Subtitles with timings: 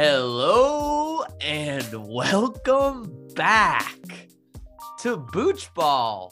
[0.00, 3.98] Hello and welcome back
[5.00, 6.30] to Booch Ball.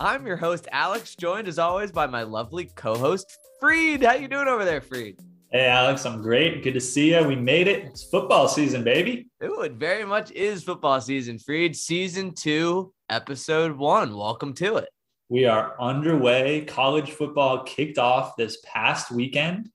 [0.00, 4.02] I'm your host Alex, joined as always by my lovely co-host Freed.
[4.02, 5.20] How you doing over there, Freed?
[5.50, 6.64] Hey Alex, I'm great.
[6.64, 7.22] Good to see you.
[7.28, 7.84] We made it.
[7.84, 9.28] It's football season, baby.
[9.44, 11.76] Ooh, it very much is football season, Freed.
[11.76, 14.16] Season two, episode one.
[14.16, 14.88] Welcome to it.
[15.28, 16.62] We are underway.
[16.64, 19.68] College football kicked off this past weekend,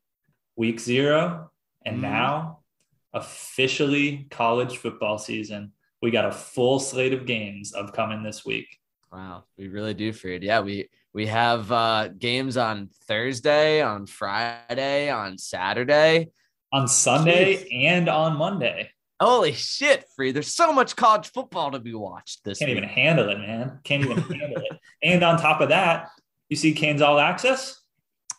[0.56, 1.52] week zero,
[1.86, 2.02] and mm.
[2.02, 2.62] now
[3.14, 5.72] officially college football season.
[6.02, 8.68] We got a full slate of games upcoming this week.
[9.12, 10.44] Wow, we really do, Freed.
[10.44, 16.30] Yeah, we we have uh, games on Thursday, on Friday, on Saturday,
[16.72, 17.86] on Sunday, Jeez.
[17.86, 18.92] and on Monday.
[19.20, 20.32] Holy shit, Free.
[20.32, 22.68] There's so much college football to be watched this week.
[22.68, 22.84] Can't week.
[22.84, 23.80] even handle it, man.
[23.84, 24.80] Can't even handle it.
[25.02, 26.10] And on top of that,
[26.50, 27.82] you see Canes All Access?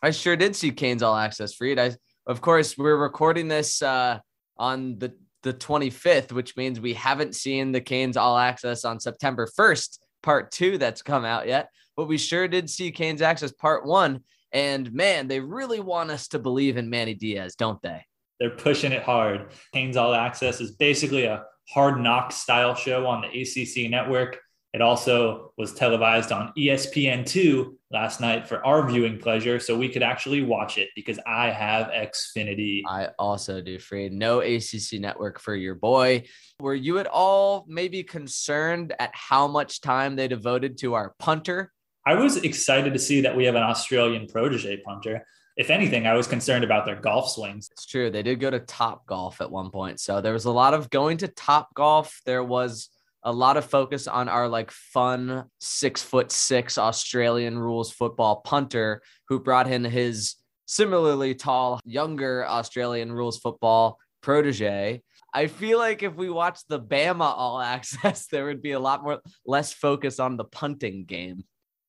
[0.02, 1.78] I sure did see Canes All Access, Freed.
[1.78, 4.20] I of course we're recording this uh,
[4.58, 9.46] on the the 25th, which means we haven't seen the Canes All Access on September
[9.46, 11.70] 1st, part two that's come out yet.
[11.96, 14.24] But we sure did see Canes Access part one.
[14.52, 18.04] And man, they really want us to believe in Manny Diaz, don't they?
[18.40, 19.50] They're pushing it hard.
[19.72, 24.40] Canes All Access is basically a hard knock style show on the ACC network.
[24.74, 30.02] It also was televised on ESPN2 last night for our viewing pleasure, so we could
[30.02, 32.82] actually watch it because I have Xfinity.
[32.86, 34.12] I also do, Freed.
[34.12, 36.24] No ACC network for your boy.
[36.60, 41.72] Were you at all maybe concerned at how much time they devoted to our punter?
[42.06, 45.24] I was excited to see that we have an Australian protege punter
[45.58, 47.68] if anything, I was concerned about their golf swings.
[47.72, 48.10] It's true.
[48.10, 49.98] They did go to Top Golf at one point.
[49.98, 52.20] So there was a lot of going to Top Golf.
[52.24, 52.90] There was
[53.22, 59.02] a lot of focus on our like fun six foot six Australian rules football punter
[59.28, 60.36] who brought in his
[60.66, 65.02] similarly tall, younger Australian rules football protege.
[65.34, 69.02] I feel like if we watch the Bama all access, there would be a lot
[69.02, 71.44] more less focus on the punting game.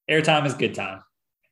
[0.09, 1.01] Airtime is good time.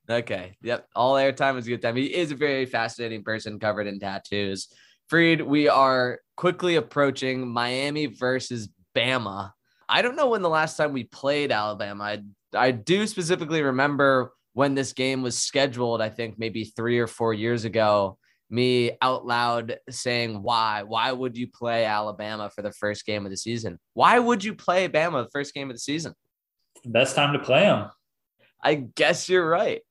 [0.09, 0.55] Okay.
[0.61, 0.87] Yep.
[0.95, 1.95] All airtime is good time.
[1.95, 4.69] He is a very fascinating person covered in tattoos.
[5.09, 9.51] Freed, we are quickly approaching Miami versus Bama.
[9.89, 12.03] I don't know when the last time we played Alabama.
[12.03, 17.07] I, I do specifically remember when this game was scheduled, I think maybe three or
[17.07, 18.17] four years ago,
[18.49, 20.83] me out loud saying, Why?
[20.83, 23.77] Why would you play Alabama for the first game of the season?
[23.93, 26.13] Why would you play Bama the first game of the season?
[26.85, 27.89] Best time to play them.
[28.63, 29.81] I guess you're right.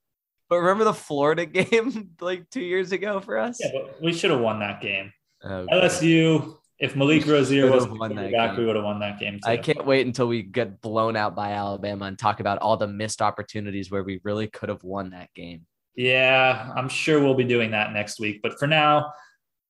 [0.48, 3.58] But remember the Florida game like two years ago for us?
[3.60, 5.12] Yeah, but we should have won that game.
[5.44, 5.72] Okay.
[5.72, 9.34] LSU, if Malik Rosier was won that back, we would have won that game.
[9.34, 9.50] Too.
[9.50, 12.86] I can't wait until we get blown out by Alabama and talk about all the
[12.86, 15.66] missed opportunities where we really could have won that game.
[15.94, 18.40] Yeah, I'm sure we'll be doing that next week.
[18.42, 19.12] But for now,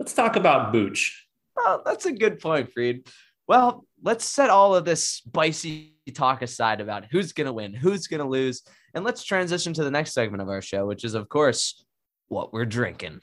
[0.00, 1.28] let's talk about Booch.
[1.56, 3.08] Well, that's a good point, Freed.
[3.46, 8.08] Well, let's set all of this spicy talk aside about who's going to win, who's
[8.08, 8.62] going to lose,
[8.94, 11.84] and let's transition to the next segment of our show, which is, of course,
[12.26, 13.20] what we're drinking.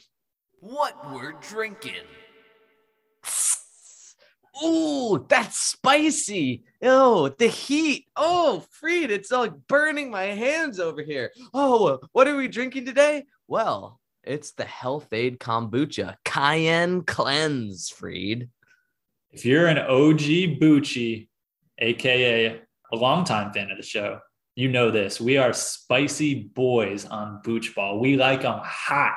[0.61, 2.05] What we're drinking.
[4.61, 6.63] Ooh, that's spicy.
[6.81, 8.07] Oh, the heat.
[8.15, 11.31] Oh, Freed, it's like burning my hands over here.
[11.53, 13.25] Oh, what are we drinking today?
[13.47, 18.49] Well, it's the Health-Ade Kombucha Cayenne Cleanse, Freed.
[19.31, 21.27] If you're an OG Bucci,
[21.79, 24.19] aka a longtime fan of the show,
[24.55, 25.19] you know this.
[25.19, 27.99] We are spicy boys on Booch Ball.
[27.99, 29.15] We like them hot.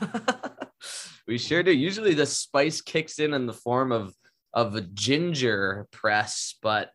[1.28, 1.70] we sure do.
[1.70, 4.12] Usually the spice kicks in in the form of
[4.54, 6.90] of a ginger press, but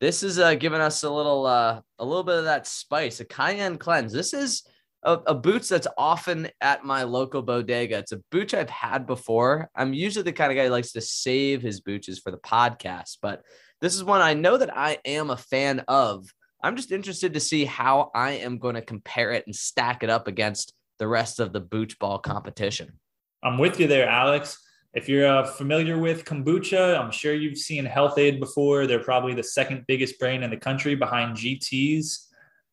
[0.00, 3.24] this is uh, giving us a little uh, a little bit of that spice, a
[3.24, 4.12] cayenne cleanse.
[4.12, 4.62] This is
[5.02, 7.98] a, a boots that's often at my local bodega.
[7.98, 9.70] It's a booch I've had before.
[9.74, 13.18] I'm usually the kind of guy who likes to save his booches for the podcast,
[13.22, 13.42] but
[13.80, 16.26] this is one I know that I am a fan of.
[16.62, 20.10] I'm just interested to see how I am going to compare it and stack it
[20.10, 22.98] up against the rest of the booch ball competition.
[23.42, 24.58] I'm with you there, Alex.
[24.98, 28.84] If you're uh, familiar with kombucha, I'm sure you've seen Health-Ade before.
[28.84, 32.26] They're probably the second biggest brand in the country behind GT's.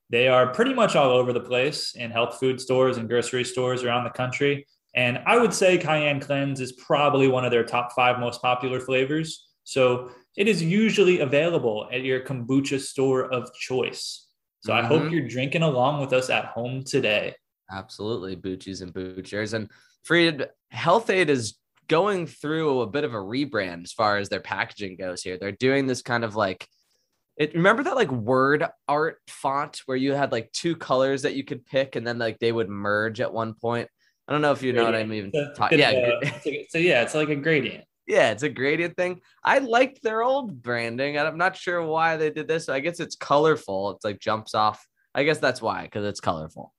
[0.09, 3.83] They are pretty much all over the place in health food stores and grocery stores
[3.83, 4.65] around the country.
[4.95, 8.79] And I would say Cayenne Cleanse is probably one of their top five most popular
[8.79, 9.45] flavors.
[9.63, 14.25] So it is usually available at your kombucha store of choice.
[14.61, 14.83] So mm-hmm.
[14.83, 15.13] I hope mm-hmm.
[15.13, 17.35] you're drinking along with us at home today.
[17.69, 19.53] Absolutely, Boochies and Boochers.
[19.53, 19.69] And
[20.03, 24.95] Freed, Health-Ade is going through a bit of a rebrand as far as their packaging
[24.97, 25.37] goes here.
[25.37, 26.67] They're doing this kind of like
[27.37, 31.43] it remember that like word art font where you had like two colors that you
[31.43, 33.89] could pick and then like they would merge at one point.
[34.27, 35.09] I don't know if you know gradient.
[35.09, 35.55] what I mean.
[35.55, 36.65] So, yeah.
[36.69, 37.83] So yeah, it's like a gradient.
[38.07, 39.21] Yeah, it's a gradient thing.
[39.43, 42.69] I liked their old branding, and I'm not sure why they did this.
[42.69, 43.91] I guess it's colorful.
[43.91, 44.85] It's like jumps off.
[45.15, 46.73] I guess that's why, because it's colorful.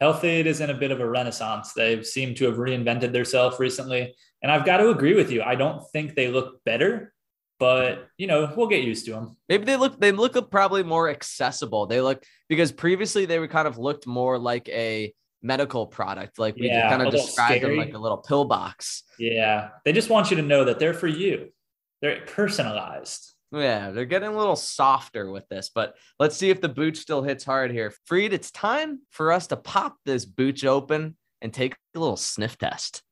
[0.00, 1.72] Health-Ade is in a bit of a renaissance.
[1.72, 4.14] They seem to have reinvented themselves recently.
[4.42, 5.42] And I've got to agree with you.
[5.42, 7.12] I don't think they look better,
[7.58, 9.36] but you know, we'll get used to them.
[9.48, 11.86] Maybe they look they look probably more accessible.
[11.86, 15.12] They look because previously they were kind of looked more like a
[15.42, 16.38] medical product.
[16.38, 19.04] Like we yeah, kind of described them like a little pill box.
[19.18, 19.70] Yeah.
[19.84, 21.52] They just want you to know that they're for you.
[22.00, 23.34] They're personalized.
[23.50, 27.22] Yeah, they're getting a little softer with this, but let's see if the boot still
[27.22, 27.92] hits hard here.
[28.04, 32.58] Freed, it's time for us to pop this booch open and take a little sniff
[32.58, 33.02] test.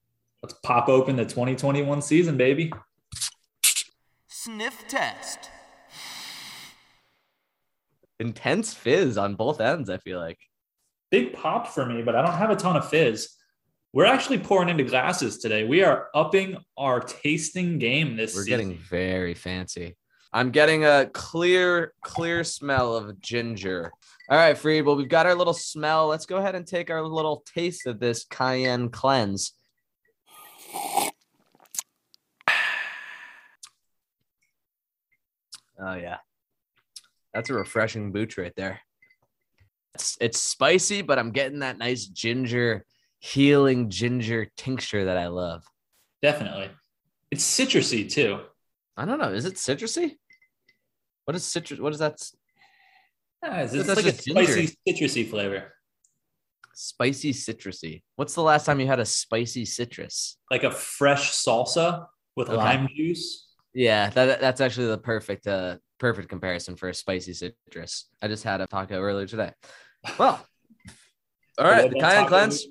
[0.47, 2.73] Let's pop open the 2021 season, baby.
[4.29, 5.51] Sniff test.
[8.21, 10.39] Intense fizz on both ends, I feel like.
[11.11, 13.29] Big pop for me, but I don't have a ton of fizz.
[13.93, 15.65] We're actually pouring into glasses today.
[15.65, 18.59] We are upping our tasting game this We're season.
[18.69, 19.97] getting very fancy.
[20.33, 23.91] I'm getting a clear, clear smell of ginger.
[24.29, 24.83] All right, Freed.
[24.83, 26.07] Well, we've got our little smell.
[26.07, 29.53] Let's go ahead and take our little taste of this cayenne cleanse.
[35.79, 36.17] Oh yeah,
[37.35, 38.81] that's a refreshing booch right there.
[39.95, 42.87] It's it's spicy, but I'm getting that nice ginger,
[43.19, 45.65] healing ginger tincture that I love.
[46.23, 46.71] Definitely,
[47.31, 48.41] it's citrusy too.
[48.97, 49.35] I don't know.
[49.35, 50.17] Is it citrusy?
[51.27, 51.79] What is citrus?
[51.79, 52.23] What is that?
[53.43, 55.75] Yeah, it's, it's like a spicy citrusy flavor.
[56.79, 58.03] Spicy citrusy.
[58.17, 60.37] What's the last time you had a spicy citrus?
[60.51, 62.05] Like a fresh salsa
[62.37, 62.57] with okay.
[62.59, 63.47] lime juice.
[63.73, 68.11] Yeah, that, that's actually the perfect uh perfect comparison for a spicy citrus.
[68.21, 69.53] I just had a taco earlier today.
[70.19, 70.47] Well,
[71.59, 72.67] all right, the cayenne cleanse.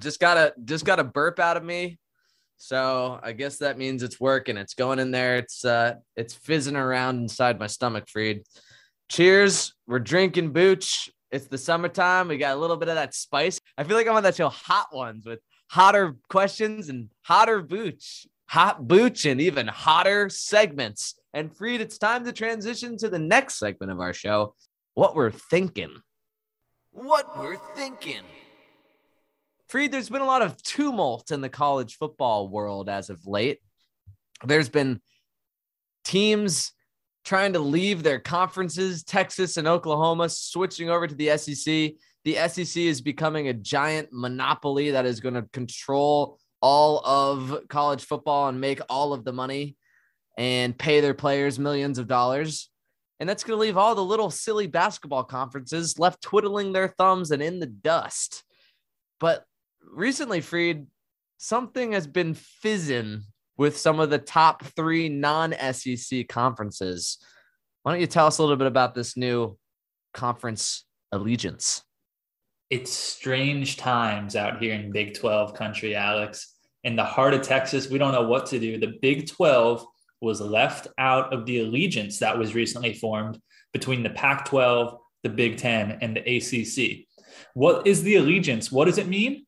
[0.00, 2.00] Just got a just got a burp out of me.
[2.56, 4.56] So I guess that means it's working.
[4.56, 5.36] It's going in there.
[5.36, 8.42] It's uh it's fizzing around inside my stomach, Freed.
[9.08, 9.72] Cheers.
[9.86, 11.10] We're drinking booch.
[11.34, 12.28] It's the summertime.
[12.28, 13.58] We got a little bit of that spice.
[13.76, 18.28] I feel like I'm on that show Hot Ones with hotter questions and hotter booch,
[18.46, 21.16] hot booch, and even hotter segments.
[21.32, 24.54] And Freed, it's time to transition to the next segment of our show.
[24.94, 25.96] What we're thinking.
[26.92, 28.22] What we're thinking.
[29.66, 33.58] Freed, there's been a lot of tumult in the college football world as of late.
[34.44, 35.00] There's been
[36.04, 36.70] teams
[37.24, 41.92] trying to leave their conferences, Texas and Oklahoma, switching over to the SEC.
[42.24, 48.04] The SEC is becoming a giant monopoly that is going to control all of college
[48.04, 49.76] football and make all of the money
[50.38, 52.70] and pay their players millions of dollars.
[53.20, 57.30] And that's going to leave all the little silly basketball conferences left twiddling their thumbs
[57.30, 58.42] and in the dust.
[59.20, 59.44] But
[59.80, 60.86] recently, Freed,
[61.38, 63.24] something has been fizzing
[63.56, 67.18] with some of the top three non SEC conferences.
[67.82, 69.58] Why don't you tell us a little bit about this new
[70.12, 71.82] conference allegiance?
[72.70, 76.52] It's strange times out here in Big 12 country, Alex.
[76.82, 78.78] In the heart of Texas, we don't know what to do.
[78.78, 79.86] The Big 12
[80.20, 83.38] was left out of the allegiance that was recently formed
[83.72, 87.06] between the Pac 12, the Big 10, and the ACC.
[87.54, 88.72] What is the allegiance?
[88.72, 89.44] What does it mean?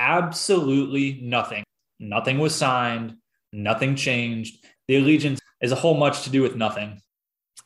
[0.00, 1.62] absolutely nothing.
[1.98, 3.16] Nothing was signed,
[3.52, 4.64] nothing changed.
[4.88, 7.00] The allegiance is a whole much to do with nothing.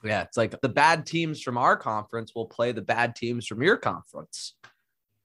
[0.02, 3.62] Yeah, it's like the bad teams from our conference will play the bad teams from
[3.62, 4.54] your conference.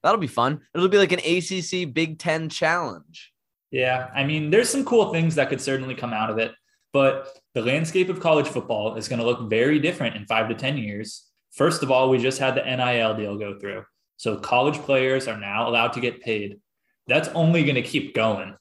[0.02, 0.62] That'll be fun.
[0.74, 3.32] It'll be like an ACC Big Ten challenge.
[3.70, 6.52] Yeah, I mean, there's some cool things that could certainly come out of it,
[6.92, 10.54] but the landscape of college football is going to look very different in five to
[10.54, 11.26] 10 years.
[11.52, 13.84] First of all, we just had the NIL deal go through.
[14.16, 16.58] So college players are now allowed to get paid
[17.10, 18.54] that's only going to keep going.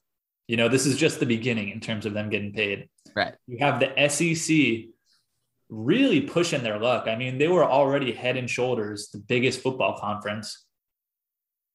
[0.50, 2.90] You know, this is just the beginning in terms of them getting paid.
[3.16, 3.36] Right.
[3.46, 4.90] You have the SEC
[5.70, 7.08] really pushing their luck.
[7.08, 10.66] I mean, they were already head and shoulders the biggest football conference.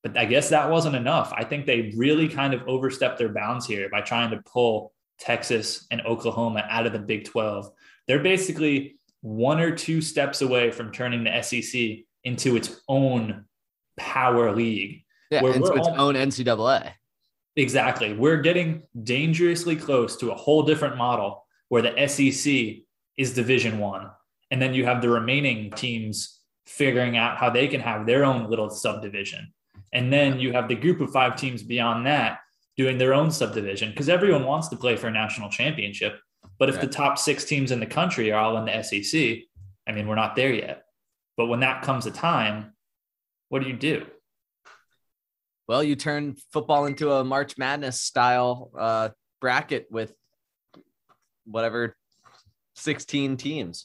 [0.03, 1.33] But I guess that wasn't enough.
[1.37, 5.87] I think they really kind of overstepped their bounds here by trying to pull Texas
[5.93, 7.71] and Oklahoma out of the Big 12.
[8.09, 13.45] They're basically one or two steps away from turning the SEC into its own
[13.97, 16.95] power league yeah, into its own NCAA.
[17.57, 18.13] Exactly.
[18.15, 22.85] We're getting dangerously close to a whole different model where the SEC
[23.17, 24.11] is Division One,
[24.51, 28.51] and then you have the remaining teams figuring out how they can have their own
[28.51, 29.53] little subdivision,
[29.93, 32.41] and then you have the group of five teams beyond that
[32.77, 36.19] doing their own subdivision because everyone wants to play for a national championship.
[36.59, 36.83] But if right.
[36.83, 39.39] the top six teams in the country are all in the SEC,
[39.87, 40.85] I mean, we're not there yet.
[41.37, 42.73] But when that comes a time,
[43.49, 44.07] what do you do?
[45.67, 49.09] Well, you turn football into a March Madness style uh,
[49.41, 50.13] bracket with
[51.47, 51.97] whatever
[52.77, 53.85] 16 teams.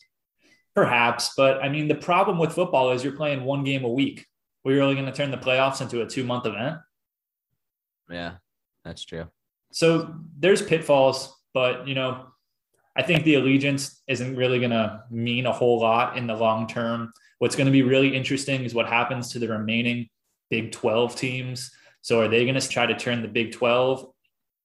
[0.75, 4.25] Perhaps, but I mean, the problem with football is you're playing one game a week.
[4.63, 6.77] We're really going to turn the playoffs into a two month event.
[8.09, 8.33] Yeah,
[8.83, 9.27] that's true.
[9.71, 12.27] So there's pitfalls, but you know,
[12.95, 16.67] I think the allegiance isn't really going to mean a whole lot in the long
[16.67, 17.13] term.
[17.39, 20.09] What's going to be really interesting is what happens to the remaining
[20.50, 21.72] Big 12 teams.
[22.01, 24.06] So are they going to try to turn the Big 12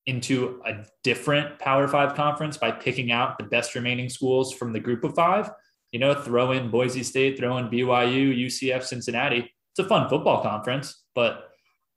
[0.07, 4.81] into a different Power Five conference by picking out the best remaining schools from the
[4.81, 5.51] group of five?
[5.93, 9.53] You know, throw in Boise State, throw in BYU, UCF, Cincinnati.
[9.73, 11.51] It's a fun football conference, but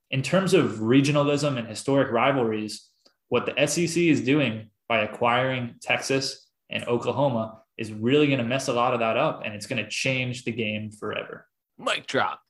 [0.10, 2.88] in terms of regionalism and historic rivalries,
[3.29, 8.67] what the SEC is doing by acquiring Texas and Oklahoma is really going to mess
[8.67, 11.46] a lot of that up and it's going to change the game forever.
[11.77, 12.41] Mic drop.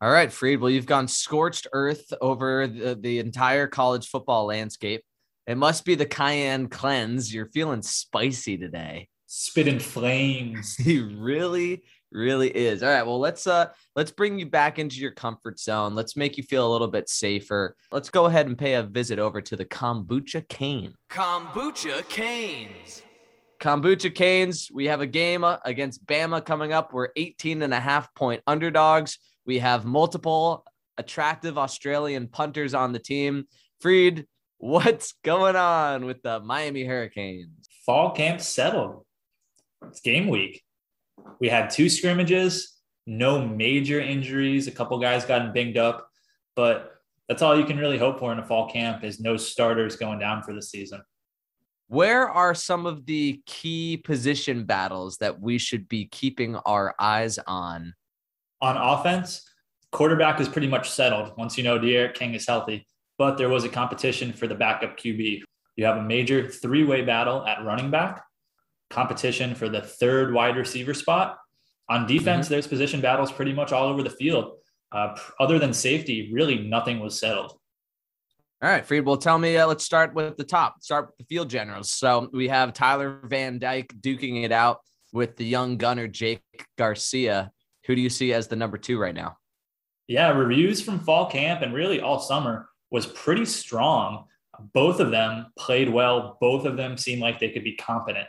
[0.00, 0.60] All right, Freed.
[0.60, 5.02] Well, you've gone scorched earth over the, the entire college football landscape.
[5.46, 7.32] It must be the cayenne cleanse.
[7.32, 9.08] You're feeling spicy today.
[9.26, 10.76] Spitting flames.
[10.76, 12.82] he really, really is.
[12.82, 13.06] All right.
[13.06, 15.94] Well, let's uh let's bring you back into your comfort zone.
[15.94, 17.74] Let's make you feel a little bit safer.
[17.90, 20.94] Let's go ahead and pay a visit over to the Kombucha Cane.
[21.10, 23.02] Kombucha Canes.
[23.60, 26.92] Kombucha Canes, we have a game uh, against Bama coming up.
[26.92, 29.18] We're 18 and a half point underdogs.
[29.46, 30.64] We have multiple
[30.98, 33.44] attractive Australian punters on the team.
[33.80, 34.26] Freed,
[34.58, 37.68] what's going on with the Miami Hurricanes?
[37.84, 39.04] Fall camp settled.
[39.86, 40.62] It's game week.
[41.38, 42.76] We had two scrimmages,
[43.06, 44.66] no major injuries.
[44.66, 46.08] A couple guys got banged up,
[46.56, 46.94] but
[47.28, 50.18] that's all you can really hope for in a fall camp is no starters going
[50.18, 51.02] down for the season.
[51.88, 57.38] Where are some of the key position battles that we should be keeping our eyes
[57.46, 57.94] on
[58.60, 59.48] on offense,
[59.92, 62.86] quarterback is pretty much settled once you know D'Eriq King is healthy.
[63.18, 65.42] But there was a competition for the backup QB.
[65.76, 68.22] You have a major three way battle at running back,
[68.90, 71.38] competition for the third wide receiver spot.
[71.88, 72.54] On defense, mm-hmm.
[72.54, 74.58] there's position battles pretty much all over the field.
[74.92, 77.52] Uh, other than safety, really nothing was settled.
[78.62, 79.04] All right, Freed.
[79.04, 79.56] Well, tell me.
[79.56, 80.82] Uh, let's start with the top.
[80.82, 81.90] Start with the field generals.
[81.90, 84.80] So we have Tyler Van Dyke duking it out
[85.12, 86.42] with the young gunner Jake
[86.78, 87.50] Garcia.
[87.86, 89.38] Who do you see as the number two right now?
[90.08, 94.26] Yeah, reviews from fall camp and really all summer was pretty strong.
[94.72, 96.38] Both of them played well.
[96.40, 98.26] Both of them seemed like they could be competent.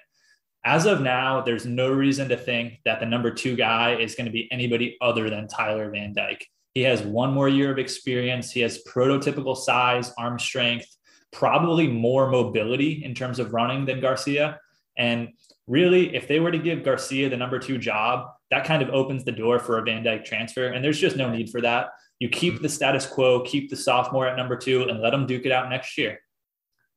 [0.66, 4.26] As of now, there's no reason to think that the number two guy is going
[4.26, 6.46] to be anybody other than Tyler Van Dyke.
[6.74, 8.52] He has one more year of experience.
[8.52, 10.98] He has prototypical size, arm strength,
[11.32, 14.60] probably more mobility in terms of running than Garcia.
[14.98, 15.30] And
[15.68, 19.24] really, if they were to give Garcia the number two job, that kind of opens
[19.24, 20.68] the door for a Van Dyke transfer.
[20.68, 21.90] And there's just no need for that.
[22.20, 22.64] You keep mm-hmm.
[22.64, 25.70] the status quo, keep the sophomore at number two, and let them duke it out
[25.70, 26.20] next year.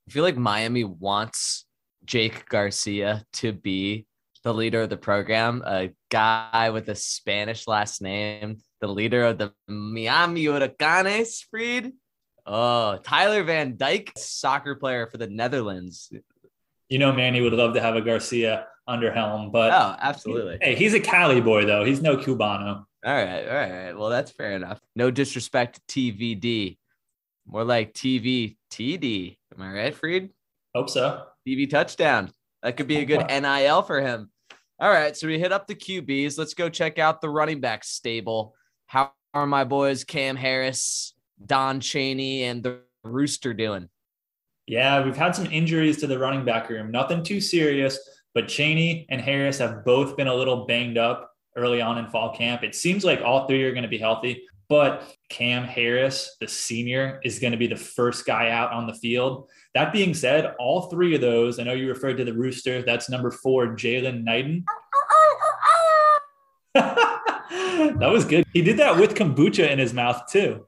[0.08, 1.66] I feel like Miami wants
[2.04, 4.06] Jake Garcia to be
[4.42, 9.38] the leader of the program, a guy with a Spanish last name, the leader of
[9.38, 11.92] the Miami Huracanes, Freed.
[12.46, 16.10] Oh, Tyler Van Dyke, soccer player for the Netherlands.
[16.88, 19.50] You know, Manny would love to have a Garcia under helm.
[19.50, 20.58] But oh, absolutely.
[20.60, 21.84] Hey, he's a Cali boy though.
[21.84, 22.84] He's no Cubano.
[23.04, 23.92] All right, all right.
[23.96, 24.78] Well, that's fair enough.
[24.94, 26.76] No disrespect to TVD,
[27.46, 29.36] more like TV TD.
[29.54, 30.30] Am I right, Freed?
[30.74, 31.24] Hope so.
[31.46, 32.30] TV touchdown.
[32.62, 34.30] That could be a good NIL for him.
[34.78, 36.38] All right, so we hit up the QBs.
[36.38, 38.54] Let's go check out the running back stable.
[38.86, 43.88] How are my boys Cam Harris, Don Chaney, and the Rooster doing?
[44.66, 46.90] Yeah, we've had some injuries to the running back room.
[46.90, 47.98] Nothing too serious,
[48.34, 52.34] but Chaney and Harris have both been a little banged up early on in fall
[52.34, 52.62] camp.
[52.62, 57.20] It seems like all three are going to be healthy, but Cam Harris, the senior,
[57.24, 59.48] is going to be the first guy out on the field.
[59.74, 63.10] That being said, all three of those, I know you referred to the Rooster, that's
[63.10, 64.64] number four, Jaylan Knighton.
[64.68, 66.18] Oh, oh,
[66.76, 68.46] oh, that was good.
[68.52, 70.66] He did that with kombucha in his mouth too.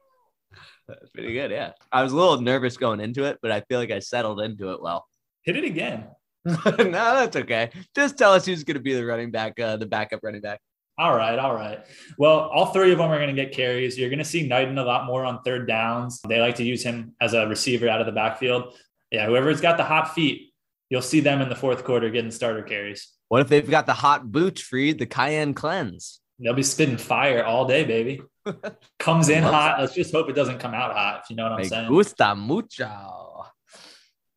[0.89, 1.51] That's pretty good.
[1.53, 1.73] Yeah.
[1.93, 4.73] I was a little nervous going into it, but I feel like I settled into
[4.73, 5.07] it well.
[5.43, 6.09] Hit it again.
[6.45, 7.71] no, that's okay.
[7.95, 10.61] Just tell us who's going to be the running back, uh, the backup running back.
[10.99, 11.81] All right, all right.
[12.19, 13.97] Well, all three of them are going to get carries.
[13.99, 16.21] You're going to see Knighton a lot more on third downs.
[16.29, 18.75] They like to use him as a receiver out of the backfield.
[19.11, 20.53] Yeah, whoever's got the hot feet,
[20.91, 23.09] you'll see them in the fourth quarter getting starter carries.
[23.29, 26.21] What if they've got the hot boots freed, the cayenne cleanse?
[26.39, 28.21] They'll be spitting fire all day, baby.
[28.99, 29.81] Comes in hot.
[29.81, 31.89] Let's just hope it doesn't come out hot, if you know what I'm Me saying.
[31.89, 33.47] Gusta mucho.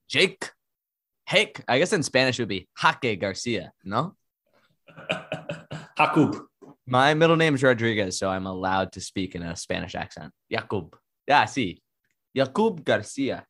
[0.07, 0.51] Jake
[1.25, 4.15] Heck, I guess in Spanish it would be Jaque Garcia, no?
[5.97, 6.39] Jakub.
[6.87, 10.31] My middle name is Rodriguez, so I'm allowed to speak in a Spanish accent.
[10.51, 10.93] Jakub.
[11.27, 11.81] Yeah, see.
[12.37, 13.45] Jakub Garcia.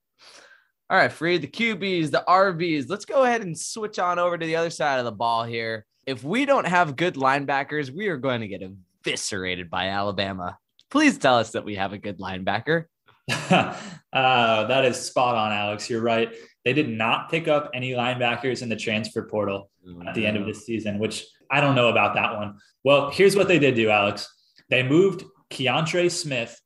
[0.90, 2.86] All right, Freed, the QBs, the RBs.
[2.88, 5.86] Let's go ahead and switch on over to the other side of the ball here.
[6.06, 10.58] If we don't have good linebackers, we are going to get eviscerated by Alabama.
[10.92, 12.86] Please tell us that we have a good linebacker.
[13.32, 13.74] uh,
[14.14, 15.90] that is spot on, Alex.
[15.90, 16.32] You're right.
[16.66, 19.70] They did not pick up any linebackers in the transfer portal
[20.08, 22.58] at the end of this season, which I don't know about that one.
[22.84, 24.28] Well, here's what they did do, Alex.
[24.70, 26.60] They moved Keontra Smith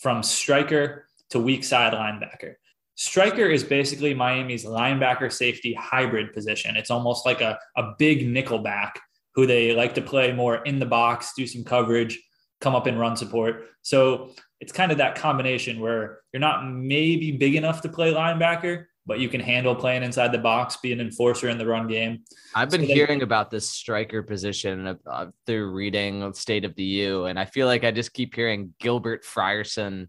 [0.00, 2.54] from striker to weak side linebacker.
[2.96, 6.76] Striker is basically Miami's linebacker safety hybrid position.
[6.76, 9.00] It's almost like a, a big nickel back
[9.34, 12.20] who they like to play more in the box, do some coverage,
[12.60, 13.66] come up and run support.
[13.82, 18.86] So it's kind of that combination where you're not maybe big enough to play linebacker,
[19.06, 22.24] but you can handle playing inside the box, be an enforcer in the run game.
[22.54, 26.84] I've been So they- hearing about this striker position uh, through reading State of the
[26.84, 30.08] U, and I feel like I just keep hearing Gilbert Frierson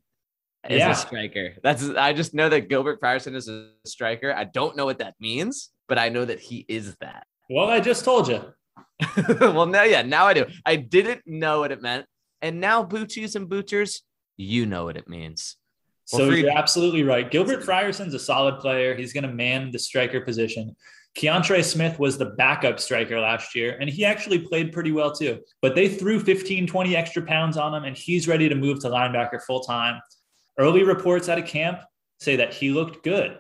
[0.68, 0.92] is Yeah.
[0.92, 1.56] a striker.
[1.63, 4.34] That's I just know that Gilbert Frierson is a striker.
[4.34, 7.25] I don't know what that means, but I know that he is that.
[7.50, 8.42] Well, I just told you.
[9.39, 10.46] well, now, yeah, now I do.
[10.66, 12.06] I didn't know what it meant,
[12.42, 14.01] and now Boochies and Boochers,
[14.36, 15.56] you know what it means.
[16.12, 17.30] Well, So Freed- you're absolutely right.
[17.30, 18.96] Gilbert Frierson's a solid player.
[18.96, 20.76] He's going to man the striker position.
[21.18, 25.40] Keontra Smith was the backup striker last year, and he actually played pretty well too.
[25.62, 28.90] But they threw 15, 20 extra pounds on him, and he's ready to move to
[28.90, 30.00] linebacker full time.
[30.60, 31.82] Early reports out of camp
[32.20, 33.40] say that he looked good.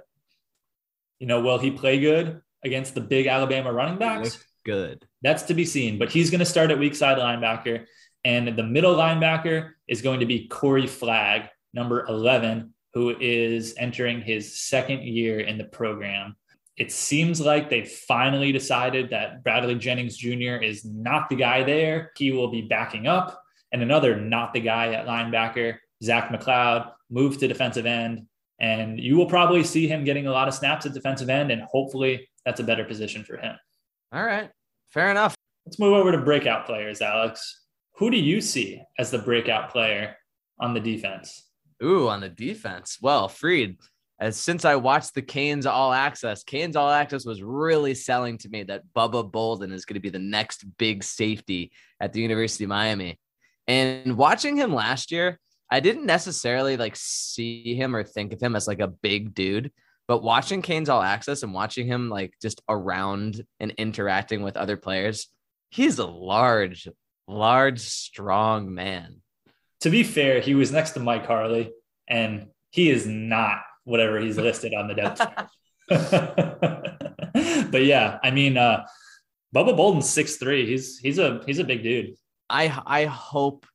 [1.19, 4.43] You know, will he play good against the big Alabama running backs?
[4.65, 5.05] Good.
[5.21, 7.85] That's to be seen, but he's going to start at weak side linebacker.
[8.25, 14.21] And the middle linebacker is going to be Corey Flagg, number 11, who is entering
[14.21, 16.35] his second year in the program.
[16.75, 20.57] It seems like they finally decided that Bradley Jennings Jr.
[20.61, 22.11] is not the guy there.
[22.17, 23.41] He will be backing up.
[23.71, 28.27] And another not the guy at linebacker, Zach McCloud, moved to defensive end.
[28.59, 31.51] And you will probably see him getting a lot of snaps at defensive end.
[31.51, 33.55] And hopefully that's a better position for him.
[34.11, 34.49] All right,
[34.89, 35.35] fair enough.
[35.65, 37.65] Let's move over to breakout players, Alex.
[37.97, 40.15] Who do you see as the breakout player
[40.59, 41.46] on the defense?
[41.83, 42.97] Ooh, on the defense.
[43.01, 43.77] Well, Freed,
[44.19, 48.49] as since I watched the Canes All Access, Canes All Access was really selling to
[48.49, 52.63] me that Bubba Bolden is going to be the next big safety at the University
[52.63, 53.19] of Miami.
[53.67, 58.55] And watching him last year, I didn't necessarily like see him or think of him
[58.55, 59.71] as like a big dude,
[60.07, 64.77] but watching Canes All Access and watching him like just around and interacting with other
[64.77, 65.27] players,
[65.69, 66.87] he's a large,
[67.27, 69.21] large, strong man.
[69.81, 71.71] To be fair, he was next to Mike Harley,
[72.07, 75.49] and he is not whatever he's listed on the depth chart.
[77.71, 78.85] but yeah, I mean, uh,
[79.55, 80.65] Bubba Bolden's six three.
[80.65, 82.15] He's he's a he's a big dude.
[82.49, 83.65] I I hope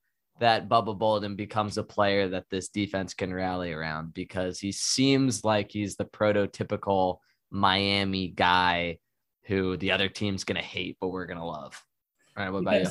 [0.41, 5.45] that Bubba Bolden becomes a player that this defense can rally around because he seems
[5.45, 7.19] like he's the prototypical
[7.51, 8.99] Miami guy
[9.45, 11.83] who the other team's gonna hate, but we're gonna love.
[12.37, 12.89] All right, what about you?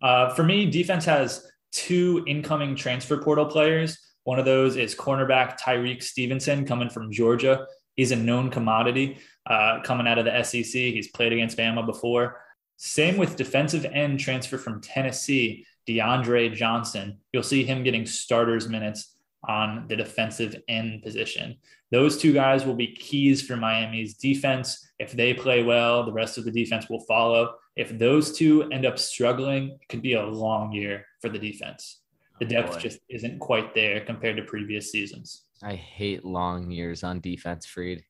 [0.00, 3.98] Uh, for me, defense has two incoming transfer portal players.
[4.24, 7.66] One of those is cornerback Tyrique Stevenson coming from Georgia.
[7.96, 10.64] He's a known commodity uh, coming out of the SEC.
[10.64, 12.40] He's played against Bama before.
[12.76, 17.18] Same with defensive end transfer from Tennessee, DeAndre Johnson.
[17.32, 19.14] You'll see him getting starters minutes
[19.48, 21.56] on the defensive end position.
[21.92, 24.84] Those two guys will be keys for Miami's defense.
[24.98, 27.54] If they play well, the rest of the defense will follow.
[27.76, 32.00] If those two end up struggling, it could be a long year for the defense.
[32.40, 35.44] The Oh, depth just isn't quite there compared to previous seasons.
[35.62, 38.02] I hate long years on defense, Freed.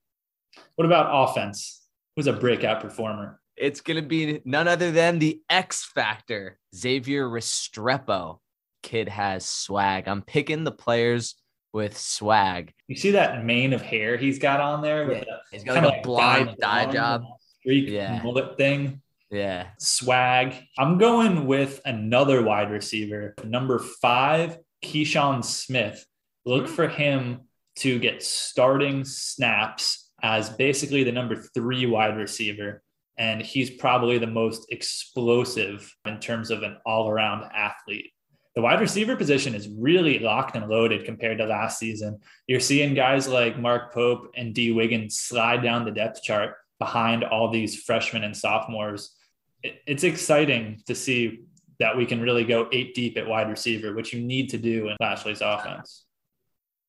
[0.76, 1.82] What about offense?
[2.14, 3.40] Who's a breakout performer?
[3.56, 8.38] It's gonna be none other than the X Factor, Xavier Restrepo.
[8.82, 10.08] Kid has swag.
[10.08, 11.34] I'm picking the players
[11.72, 12.72] with swag.
[12.88, 15.98] You see that mane of hair he's got on there with the He's got like
[16.00, 17.22] a blonde dyed dye job.
[17.60, 18.20] streak Yeah.
[18.22, 19.00] mullet thing.
[19.30, 19.68] Yeah.
[19.78, 20.54] swag.
[20.78, 26.04] I'm going with another wide receiver, number five, Keyshawn Smith.
[26.44, 26.74] Look Hmm.
[26.74, 32.82] for him to get starting snaps as basically the number three wide receiver.
[33.16, 38.12] And he's probably the most explosive in terms of an all around athlete.
[38.54, 42.18] The wide receiver position is really locked and loaded compared to last season.
[42.46, 47.24] You're seeing guys like Mark Pope and Dee Wiggins slide down the depth chart behind
[47.24, 49.16] all these freshmen and sophomores
[49.62, 51.42] it's exciting to see
[51.78, 54.88] that we can really go eight deep at wide receiver, which you need to do
[54.88, 56.04] in Lashlee's offense.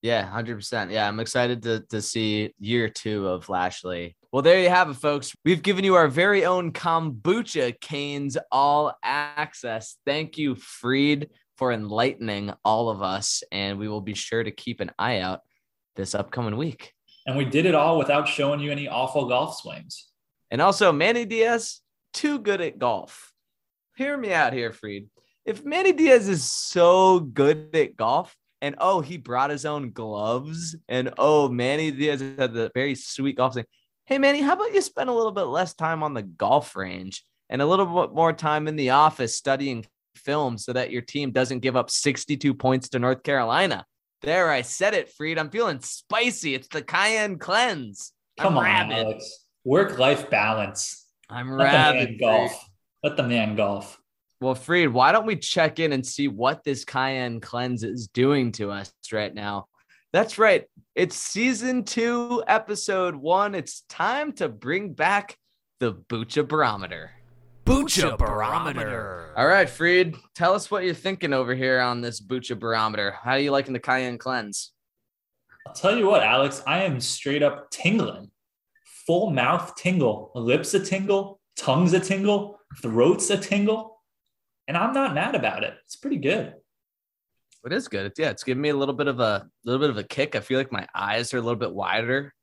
[0.01, 0.91] Yeah, hundred percent.
[0.91, 4.17] Yeah, I'm excited to to see year two of Lashley.
[4.33, 5.33] Well, there you have it, folks.
[5.45, 9.97] We've given you our very own kombucha canes all access.
[10.05, 14.79] Thank you, Freed, for enlightening all of us, and we will be sure to keep
[14.79, 15.41] an eye out
[15.95, 16.93] this upcoming week.
[17.25, 20.07] And we did it all without showing you any awful golf swings.
[20.51, 21.81] And also, Manny Diaz,
[22.13, 23.31] too good at golf.
[23.95, 25.07] Hear me out here, Freed.
[25.45, 30.75] If Manny Diaz is so good at golf, and oh, he brought his own gloves,
[30.87, 33.65] and oh, Manny Diaz had the very sweet golf thing.
[34.05, 37.25] Hey, Manny, how about you spend a little bit less time on the golf range
[37.49, 41.31] and a little bit more time in the office studying film so that your team
[41.31, 43.85] doesn't give up 62 points to North Carolina?
[44.21, 45.37] There, I said it, Freed.
[45.37, 46.55] I'm feeling spicy.
[46.55, 48.13] It's the cayenne cleanse.
[48.39, 49.05] Come I'm on, rabid.
[49.05, 49.45] Alex.
[49.65, 51.05] Work life balance.
[51.29, 52.07] I'm Let rabid.
[52.09, 52.19] Freed.
[52.19, 52.69] golf.
[53.03, 53.99] Let the man golf.
[54.39, 58.51] Well, Freed, why don't we check in and see what this cayenne cleanse is doing
[58.53, 59.67] to us right now?
[60.11, 60.65] That's right.
[60.95, 63.55] It's season two, episode one.
[63.55, 65.37] It's time to bring back
[65.79, 67.11] the Bucha Barometer.
[67.65, 69.33] Bucha Barometer.
[69.37, 73.11] All right, Freed, tell us what you're thinking over here on this Bucha Barometer.
[73.23, 74.73] How are you liking the cayenne cleanse?
[75.65, 78.31] I'll tell you what, Alex, I am straight up tingling.
[79.07, 84.01] Full mouth tingle, lips a tingle, tongue's a tingle, throat's a tingle.
[84.67, 85.73] And I'm not mad about it.
[85.85, 86.53] It's pretty good.
[87.65, 88.07] It is good.
[88.07, 90.35] It's, yeah, it's giving me a little bit of a little bit of a kick.
[90.35, 92.33] I feel like my eyes are a little bit wider.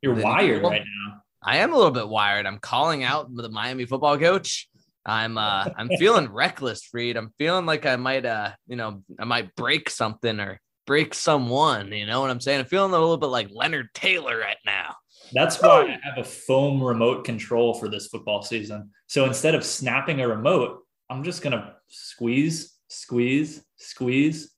[0.00, 1.22] You're Then- wired right now.
[1.42, 2.46] I am a little bit wired.
[2.46, 4.68] I'm calling out the Miami football coach.
[5.06, 7.16] I'm uh I'm feeling reckless, Freed.
[7.16, 11.92] I'm feeling like I might uh, you know, I might break something or break someone.
[11.92, 12.60] You know what I'm saying?
[12.60, 14.96] I'm feeling a little bit like Leonard Taylor right now.
[15.32, 18.90] That's why I have a foam remote control for this football season.
[19.06, 24.50] So instead of snapping a remote, I'm just gonna squeeze, squeeze, squeeze.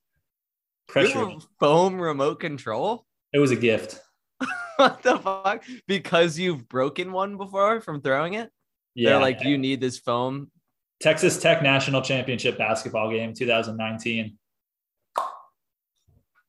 [0.89, 1.33] Pressure.
[1.59, 3.07] foam remote control?
[3.33, 3.99] It was a gift.
[4.77, 5.65] what the fuck?
[5.87, 8.51] Because you've broken one before from throwing it?
[8.95, 9.11] Yeah.
[9.11, 10.51] They're like, you need this foam.
[11.01, 14.39] Texas Tech National Championship basketball game 2019.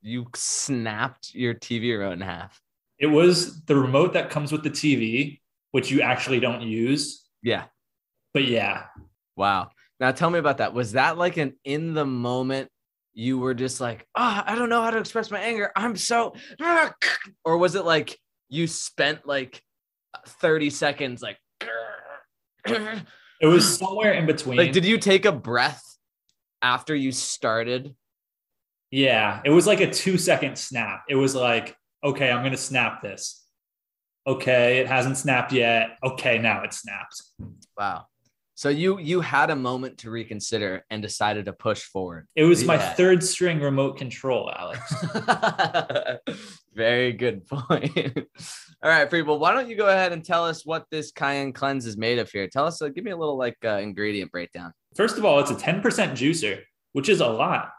[0.01, 2.59] You snapped your TV remote in half.
[2.99, 5.39] It was the remote that comes with the TV,
[5.71, 7.25] which you actually don't use.
[7.41, 7.65] Yeah.
[8.33, 8.85] But yeah,
[9.35, 9.71] Wow.
[9.99, 10.73] Now tell me about that.
[10.73, 12.69] Was that like an in the moment
[13.13, 15.71] you were just like, ah, I don't know how to express my anger.
[15.75, 16.93] I'm so, ah,"
[17.45, 18.17] or was it like
[18.49, 19.61] you spent like
[20.27, 21.37] 30 seconds like,
[22.65, 24.57] it was somewhere in between.
[24.57, 25.83] like, did you take a breath
[26.61, 27.95] after you started?
[28.93, 31.03] yeah, it was like a two second snap.
[31.09, 33.43] It was like, okay, I'm going to snap this.
[34.27, 35.97] Okay, it hasn't snapped yet.
[36.03, 37.23] Okay, now it snapped.
[37.75, 38.05] Wow.
[38.55, 42.27] So you you had a moment to reconsider and decided to push forward.
[42.35, 44.79] It was my third string remote control, Alex.
[46.73, 47.97] Very good point.
[48.83, 49.39] All right, people.
[49.39, 52.29] Why don't you go ahead and tell us what this cayenne cleanse is made of
[52.29, 52.47] here?
[52.47, 52.81] Tell us.
[52.81, 54.71] Uh, give me a little like uh, ingredient breakdown.
[54.95, 56.61] First of all, it's a 10% juicer,
[56.91, 57.71] which is a lot.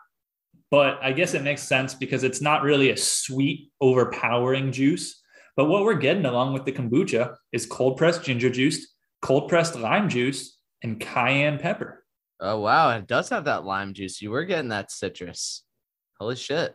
[0.73, 5.23] But I guess it makes sense because it's not really a sweet, overpowering juice.
[5.57, 9.77] But what we're getting along with the kombucha is cold pressed ginger juice, cold pressed
[9.77, 10.54] lime juice,
[10.85, 12.05] and cayenne pepper.
[12.39, 14.23] Oh wow, it does have that lime juice.
[14.23, 15.65] You were getting that citrus.
[16.21, 16.75] Holy shit.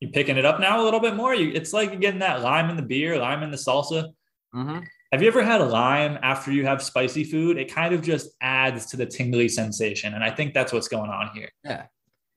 [0.00, 1.34] You picking it up now a little bit more?
[1.34, 4.10] You, it's like you're getting that lime in the beer, lime in the salsa.
[4.54, 4.80] Mm-hmm.
[5.12, 7.56] Have you ever had a lime after you have spicy food?
[7.56, 10.14] It kind of just adds to the tingly sensation.
[10.14, 11.48] And I think that's what's going on here.
[11.64, 11.86] Yeah.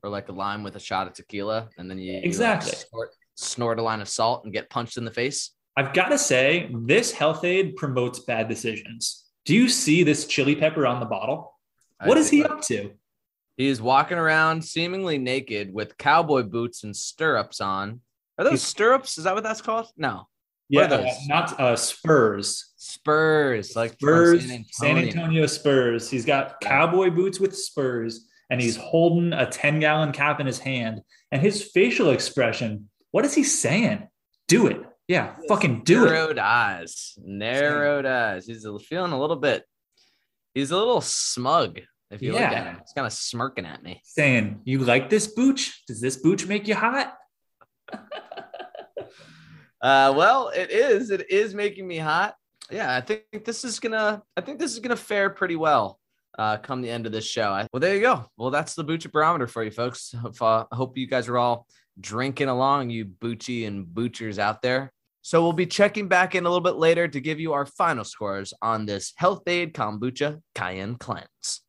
[0.04, 2.72] Or like a lime with a shot of tequila, and then you you, like, Exactly.
[2.72, 5.52] snort, snort a line of salt and get punched in the face.
[5.76, 9.27] I've got to say, this Health-Ade promotes bad decisions.
[9.48, 11.56] Do you see this chili pepper on the bottle?
[12.04, 12.92] What I is he up to?
[13.56, 18.02] He is walking around seemingly naked with cowboy boots and stirrups on.
[18.38, 19.18] Are those He's- stirrups?
[19.18, 19.88] Is that what that's called?
[19.96, 20.28] No.
[20.68, 21.28] Yeah, uh, those?
[21.28, 22.74] not uh, Spurs.
[22.76, 25.08] Spurs, like Spurs, San San Antonio.
[25.08, 26.10] Antonio Spurs.
[26.10, 30.60] He's got cowboy boots with Spurs, and he's holding a 10 gallon cap in his
[30.60, 31.02] hand.
[31.32, 34.10] And his facial expression, what is he saying?
[34.50, 34.82] Do it.
[35.08, 36.10] Yeah, fucking do it.
[36.10, 38.46] narrowed eyes, narrowed eyes.
[38.46, 39.64] He's feeling a little bit.
[40.54, 41.80] He's a little smug.
[42.12, 42.52] If you look Yeah.
[42.52, 44.02] at him, he's kind of smirking at me.
[44.04, 45.84] Saying, You like this booch?
[45.88, 47.14] Does this booch make you hot?
[49.80, 51.12] Uh, well, it is.
[51.12, 52.34] It is making me hot.
[52.72, 54.24] Yeah, I think this is gonna.
[54.36, 56.00] I think this is gonna fare pretty well.
[56.38, 57.52] Uh, come the end of this show.
[57.52, 58.26] I, well, there you go.
[58.38, 60.14] Well, that's the Bucci barometer for you folks.
[60.26, 61.68] If, uh, I hope you guys are all
[62.00, 64.92] drinking along, you Bucci and Boochers out there.
[65.28, 68.06] So we'll be checking back in a little bit later to give you our final
[68.06, 71.64] scores on this Health-Ade Kombucha Cayenne Cleanse.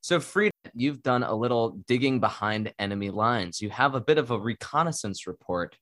[0.00, 3.60] So, Frida, you've done a little digging behind enemy lines.
[3.60, 5.76] You have a bit of a reconnaissance report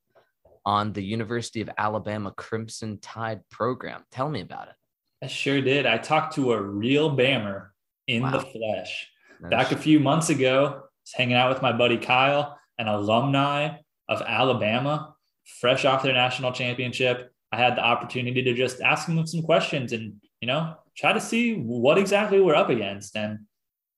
[0.65, 4.05] on the University of Alabama Crimson Tide program.
[4.11, 4.75] Tell me about it.
[5.23, 5.85] I sure did.
[5.85, 7.73] I talked to a real Bammer
[8.07, 8.31] in Wow.
[8.31, 9.11] the flesh.
[9.51, 12.59] Back a few months ago, I was hanging out with my buddy Kyle.
[12.79, 13.77] An alumni
[14.09, 15.15] of Alabama,
[15.61, 17.33] fresh off their national championship.
[17.53, 21.21] I had the opportunity to just ask them some questions and, you know, try to
[21.21, 23.17] see what exactly we're up against.
[23.17, 23.41] And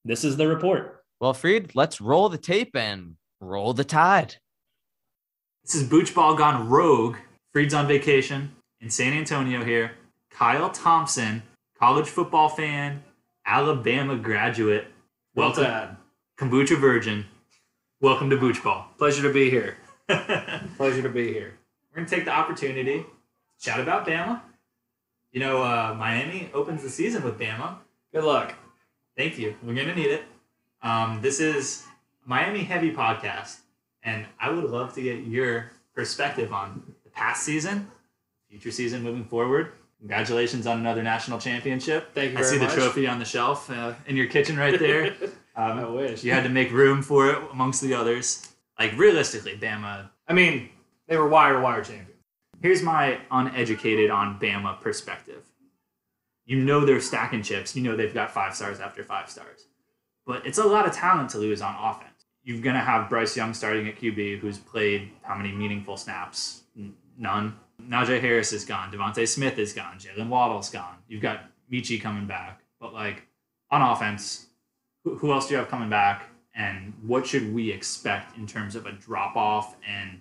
[0.05, 1.05] this is the report.
[1.21, 4.37] Well, Freed, let's roll the tape and roll the tide.
[5.65, 7.17] This is Booch Ball gone rogue.
[7.53, 9.93] Freed's on vacation in San Antonio here.
[10.31, 11.43] Kyle Thompson,
[11.79, 13.03] college football fan,
[13.47, 14.87] Alabama graduate.
[15.35, 15.97] Welcome, Dad.
[16.39, 17.25] Kombucha Virgin.
[18.05, 18.87] Welcome to Booch Ball.
[18.99, 19.79] Pleasure to be here.
[20.77, 21.55] Pleasure to be here.
[21.91, 23.07] We're gonna take the opportunity to
[23.59, 24.43] chat about Bama.
[25.33, 27.77] You know, uh, Miami opens the season with Bama.
[28.13, 28.53] Good luck.
[29.17, 29.57] Thank you.
[29.63, 30.25] We're gonna need it.
[30.83, 31.85] Um, this is
[32.27, 33.61] Miami heavy podcast,
[34.03, 37.91] and I would love to get your perspective on the past season,
[38.51, 39.73] future season moving forward.
[40.01, 42.15] Congratulations on another national championship.
[42.15, 44.79] Thank you I see very the trophy on the shelf uh, in your kitchen right
[44.79, 45.15] there.
[45.57, 46.25] Um, I wish.
[46.25, 48.49] you had to make room for it amongst the others.
[48.79, 50.11] Like realistically, Bama.
[50.27, 50.69] I mean,
[51.07, 52.11] they were wire to wire champions.
[52.61, 55.45] Here's my uneducated on Bama perspective.
[56.47, 57.77] You know they're stacking chips.
[57.77, 59.67] You know they've got five stars after five stars,
[60.27, 62.11] but it's a lot of talent to lose on offense.
[62.43, 66.63] You're gonna have Bryce Young starting at QB, who's played how many meaningful snaps?
[67.19, 67.57] None.
[67.83, 68.91] Najee Harris is gone.
[68.93, 69.99] DeVonta Smith is gone.
[69.99, 70.97] Jaylen Waddle's gone.
[71.09, 73.27] You've got Michi coming back, but like
[73.71, 74.47] on offense,
[75.05, 76.31] who, else do you have coming back?
[76.57, 80.21] And what should we expect in terms of a drop off and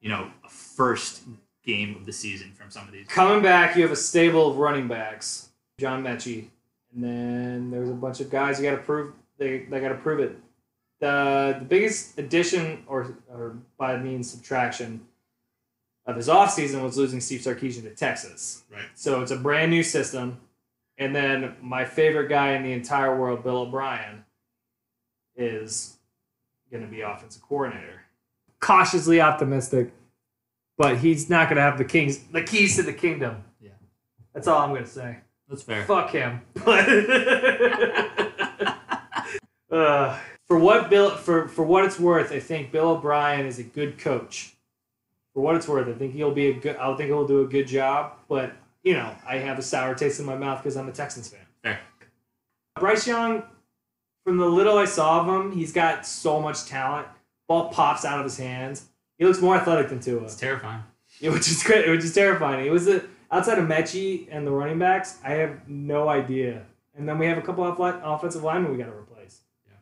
[0.00, 1.22] you know a first
[1.64, 3.06] game of the season from some of these?
[3.08, 5.50] Coming back, you have a stable of running backs.
[5.78, 6.48] John Mechie.
[6.94, 9.96] And then there's a bunch of guys you got to prove they, they got to
[9.96, 10.38] prove it.
[11.00, 15.06] The, the biggest addition, or, or by means subtraction,
[16.06, 18.62] of his offseason was losing Steve Sarkisian to Texas.
[18.72, 18.84] Right.
[18.94, 20.40] So it's a brand new system.
[20.98, 24.24] And then my favorite guy in the entire world, Bill O'Brien,
[25.36, 25.96] is
[26.70, 28.02] going to be offensive coordinator.
[28.60, 29.92] Cautiously optimistic,
[30.78, 33.44] but he's not going to have the kings, the keys to the kingdom.
[33.60, 33.70] Yeah.
[34.32, 35.18] That's all I'm going to say.
[35.48, 35.84] That's fair.
[35.84, 36.40] Fuck him.
[39.70, 43.62] uh, for what Bill for for what it's worth, I think Bill O'Brien is a
[43.62, 44.54] good coach.
[45.34, 46.76] For what it's worth, I think he'll be a good.
[46.76, 48.14] I think he'll do a good job.
[48.28, 48.54] But
[48.86, 51.40] you know, I have a sour taste in my mouth because I'm a Texans fan.
[51.64, 51.80] Fair.
[52.78, 53.42] Bryce Young,
[54.24, 57.08] from the little I saw of him, he's got so much talent.
[57.48, 58.86] Ball pops out of his hands.
[59.18, 60.22] He looks more athletic than Tua.
[60.22, 60.84] It's terrifying.
[61.18, 62.64] Yeah, which is great, which is terrifying.
[62.64, 65.18] It was a, outside of Mechie and the running backs.
[65.24, 66.62] I have no idea.
[66.96, 69.40] And then we have a couple of offensive linemen we got to replace.
[69.66, 69.78] Yeah.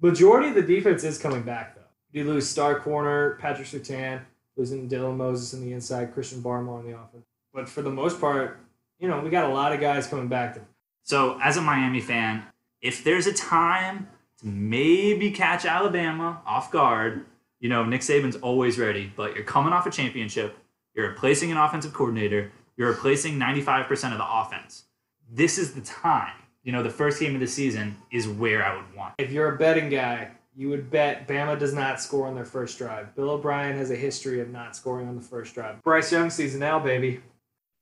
[0.00, 1.82] Majority of the defense is coming back though.
[2.12, 4.20] You lose star corner Patrick Surtain,
[4.56, 7.27] losing Dylan Moses on the inside, Christian Barmore on the offense.
[7.58, 8.60] But for the most part,
[9.00, 10.60] you know, we got a lot of guys coming back.
[11.02, 12.44] So, as a Miami fan,
[12.80, 14.06] if there's a time
[14.38, 17.26] to maybe catch Alabama off guard,
[17.58, 20.56] you know, Nick Saban's always ready, but you're coming off a championship,
[20.94, 24.84] you're replacing an offensive coordinator, you're replacing 95% of the offense.
[25.28, 26.36] This is the time.
[26.62, 29.14] You know, the first game of the season is where I would want.
[29.18, 32.78] If you're a betting guy, you would bet Bama does not score on their first
[32.78, 33.16] drive.
[33.16, 35.82] Bill O'Brien has a history of not scoring on the first drive.
[35.82, 37.20] Bryce Young season now, baby.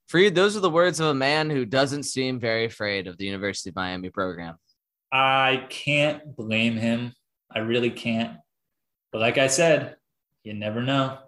[0.08, 3.26] Freed, those are the words of a man who doesn't seem very afraid of the
[3.26, 4.56] University of Miami program.
[5.10, 7.12] I can't blame him.
[7.50, 8.36] I really can't.
[9.10, 9.96] But like I said,
[10.44, 11.18] you never know.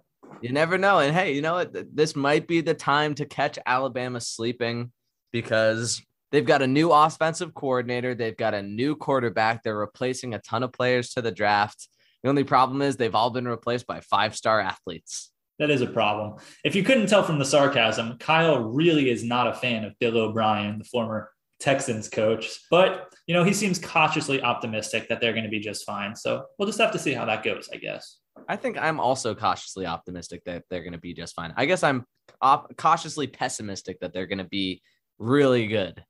[0.41, 0.99] You never know.
[0.99, 1.75] And hey, you know what?
[1.93, 4.91] This might be the time to catch Alabama sleeping
[5.33, 8.15] because they've got a new offensive coordinator.
[8.15, 9.63] They've got a new quarterback.
[9.63, 11.89] They're replacing a ton of players to the draft.
[12.23, 15.31] The only problem is they've all been replaced by five star athletes.
[15.59, 16.37] That is a problem.
[16.63, 20.17] If you couldn't tell from the sarcasm, Kyle really is not a fan of Bill
[20.17, 22.61] O'Brien, the former Texans coach.
[22.71, 26.15] But, you know, he seems cautiously optimistic that they're going to be just fine.
[26.15, 28.17] So we'll just have to see how that goes, I guess.
[28.47, 31.53] I think I'm also cautiously optimistic that they're going to be just fine.
[31.57, 32.05] I guess I'm
[32.41, 34.81] op- cautiously pessimistic that they're going to be
[35.17, 36.01] really good.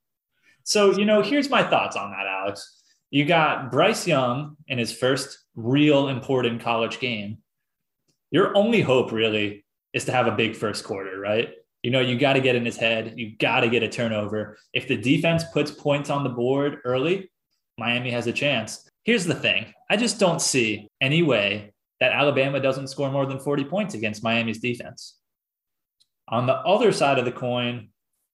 [0.64, 2.84] So, you know, here's my thoughts on that, Alex.
[3.10, 7.40] You got Bryce Young in his first real important college game.
[8.32, 11.50] Your only hope really is to have a big first quarter, right?
[11.84, 13.14] You know, you got to get in his head.
[13.16, 14.58] You got to get a turnover.
[14.74, 17.32] If the defense puts points on the board early,
[17.78, 18.88] Miami has a chance.
[19.04, 23.40] Here's the thing I just don't see any way that Alabama doesn't score more than
[23.40, 25.16] 40 points against Miami's defense.
[26.28, 27.90] On the other side of the coin,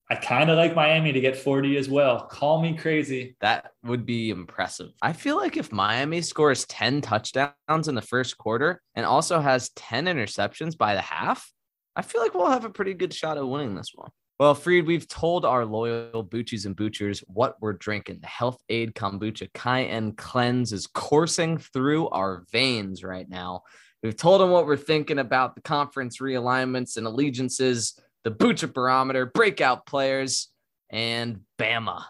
[0.09, 2.27] I kind of like Miami to get 40 as well.
[2.27, 3.35] Call me crazy.
[3.41, 4.91] That would be impressive.
[5.01, 9.69] I feel like if Miami scores 10 touchdowns in the first quarter and also has
[9.71, 11.51] 10 interceptions by the half,
[11.95, 14.11] I feel like we'll have a pretty good shot at winning this one.
[14.37, 18.19] Well, Freed, we've told our loyal Boochies and Boochers what we're drinking.
[18.21, 23.63] The Health Aid Kombucha Cayenne Cleanse is coursing through our veins right now.
[24.03, 29.27] We've told them what we're thinking about the conference realignments and allegiances, the Bucha barometer,
[29.27, 30.49] breakout players,
[30.89, 32.03] and Bama.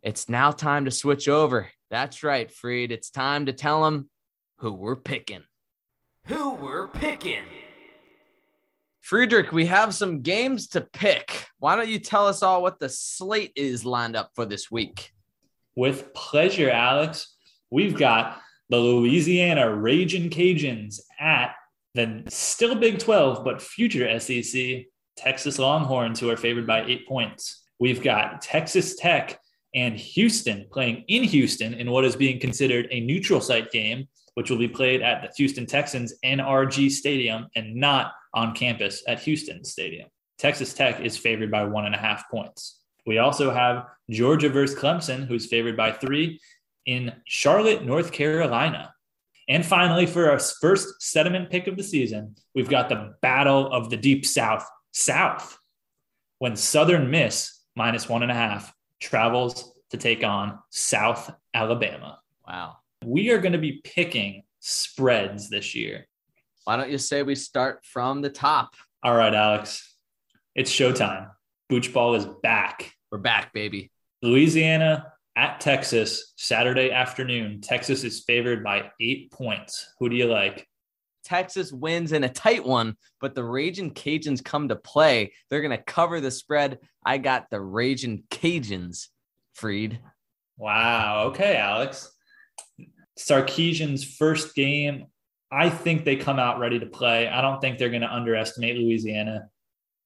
[0.00, 1.68] It's now time to switch over.
[1.90, 2.92] That's right, Freed.
[2.92, 4.08] It's time to tell them
[4.58, 5.42] who we're picking.
[6.26, 7.42] Who we're picking.
[9.00, 11.46] Friedrich, we have some games to pick.
[11.58, 15.10] Why don't you tell us all what the slate is lined up for this week?
[15.74, 17.34] With pleasure, Alex.
[17.68, 21.56] We've got the Louisiana Raging Cajuns at
[21.94, 24.84] the still Big 12, but future SEC
[25.16, 27.64] Texas Longhorns, who are favored by eight points.
[27.78, 29.38] We've got Texas Tech
[29.74, 34.50] and Houston playing in Houston in what is being considered a neutral site game, which
[34.50, 39.64] will be played at the Houston Texans NRG Stadium and not on campus at Houston
[39.64, 40.08] Stadium.
[40.38, 42.80] Texas Tech is favored by one and a half points.
[43.06, 46.40] We also have Georgia versus Clemson, who's favored by three
[46.86, 48.92] in Charlotte, North Carolina.
[49.48, 53.90] And finally, for our first sediment pick of the season, we've got the Battle of
[53.90, 55.58] the Deep South, South,
[56.38, 62.18] when Southern Miss minus one and a half travels to take on South Alabama.
[62.46, 62.76] Wow.
[63.04, 66.06] We are going to be picking spreads this year.
[66.64, 68.74] Why don't you say we start from the top?
[69.02, 69.96] All right, Alex,
[70.54, 71.30] it's showtime.
[71.68, 72.94] Booch ball is back.
[73.10, 73.90] We're back, baby.
[74.22, 77.60] Louisiana at Texas, Saturday afternoon.
[77.60, 79.92] Texas is favored by eight points.
[79.98, 80.68] Who do you like?
[81.24, 85.32] Texas wins in a tight one, but the Raging Cajuns come to play.
[85.48, 86.78] They're going to cover the spread.
[87.04, 89.08] I got the Raging Cajuns,
[89.54, 90.00] Freed.
[90.56, 91.24] Wow.
[91.28, 92.12] Okay, Alex.
[93.18, 95.06] Sarkisian's first game.
[95.50, 97.28] I think they come out ready to play.
[97.28, 99.48] I don't think they're going to underestimate Louisiana.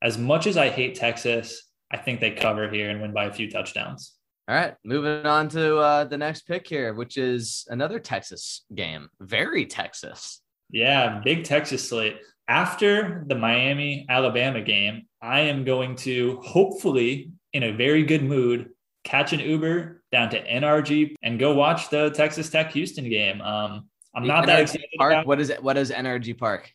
[0.02, 3.32] As much as I hate Texas, I think they cover here and win by a
[3.32, 4.14] few touchdowns.
[4.48, 9.08] All right, moving on to uh, the next pick here, which is another Texas game.
[9.20, 10.40] Very Texas.
[10.70, 12.16] Yeah, big Texas slate.
[12.48, 18.70] After the Miami Alabama game, I am going to hopefully, in a very good mood,
[19.04, 23.40] catch an Uber down to NRG and go watch the Texas Tech Houston game.
[23.40, 24.86] Um, I'm The not that excited.
[24.98, 25.12] Park.
[25.12, 25.62] about- What is it?
[25.62, 26.66] What is NRG Park?
[26.66, 26.70] Is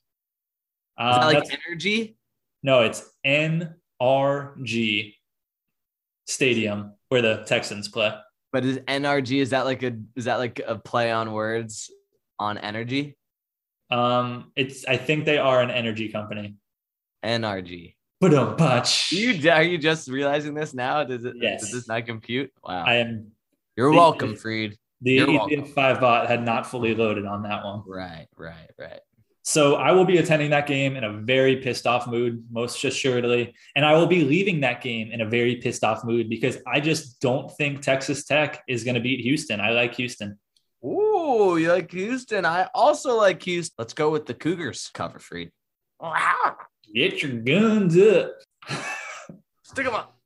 [0.98, 2.16] Um, that like energy?
[2.64, 5.16] no, it's NRG
[6.28, 8.12] Stadium where the Texans play.
[8.52, 11.90] But is NRG is that like a is that like a play on words
[12.40, 13.16] on energy?
[13.92, 16.56] Um, it's I think they are an energy company.
[17.24, 17.96] NRG.
[18.20, 19.12] But a bunch.
[19.12, 21.04] You are you just realizing this now?
[21.04, 21.62] Does it Yes.
[21.62, 22.52] does this not compute?
[22.64, 22.84] Wow.
[22.86, 23.32] I am
[23.76, 24.78] You're the- welcome, Freed.
[25.02, 27.82] the You're ETF five bot had not fully loaded on that one.
[27.88, 29.00] Right, right, right.
[29.44, 33.56] So I will be attending that game in a very pissed off mood, most assuredly.
[33.76, 36.80] And I will be leaving that game in a very pissed off mood because I
[36.80, 39.60] just don't think Texas Tech is going to beat Houston.
[39.60, 40.38] I like Houston.
[40.84, 42.46] Ooh, you like Houston?
[42.46, 43.76] I also like Houston.
[43.78, 45.52] Let's go with the Cougars cover, Freed.
[46.94, 48.32] Get your guns up.
[49.64, 50.18] Stick them up.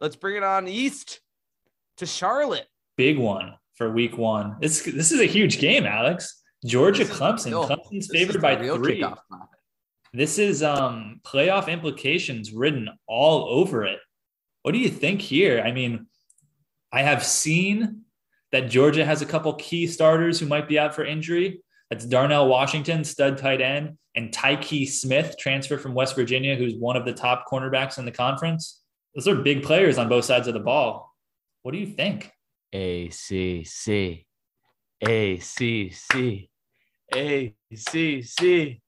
[0.00, 1.20] Let's bring it on east
[1.98, 2.66] to Charlotte.
[2.96, 4.56] Big one for week one.
[4.60, 6.42] This, this is a huge game, Alex.
[6.64, 7.46] Georgia Clemson.
[7.46, 9.04] real- Clemson's favored by three.
[10.12, 13.98] This is um playoff implications written all over it.
[14.62, 15.60] What do you think here?
[15.64, 16.06] I mean,
[16.92, 18.05] I have seen
[18.52, 21.60] that Georgia has a couple key starters who might be out for injury.
[21.90, 26.96] That's Darnell Washington, stud tight end, and Tykee Smith, transfer from West Virginia, who's one
[26.96, 28.82] of the top cornerbacks in the conference.
[29.14, 31.14] Those are big players on both sides of the ball.
[31.62, 32.30] What do you think?
[32.72, 34.24] ACC,
[35.02, 36.48] ACC,
[37.12, 38.80] ACC,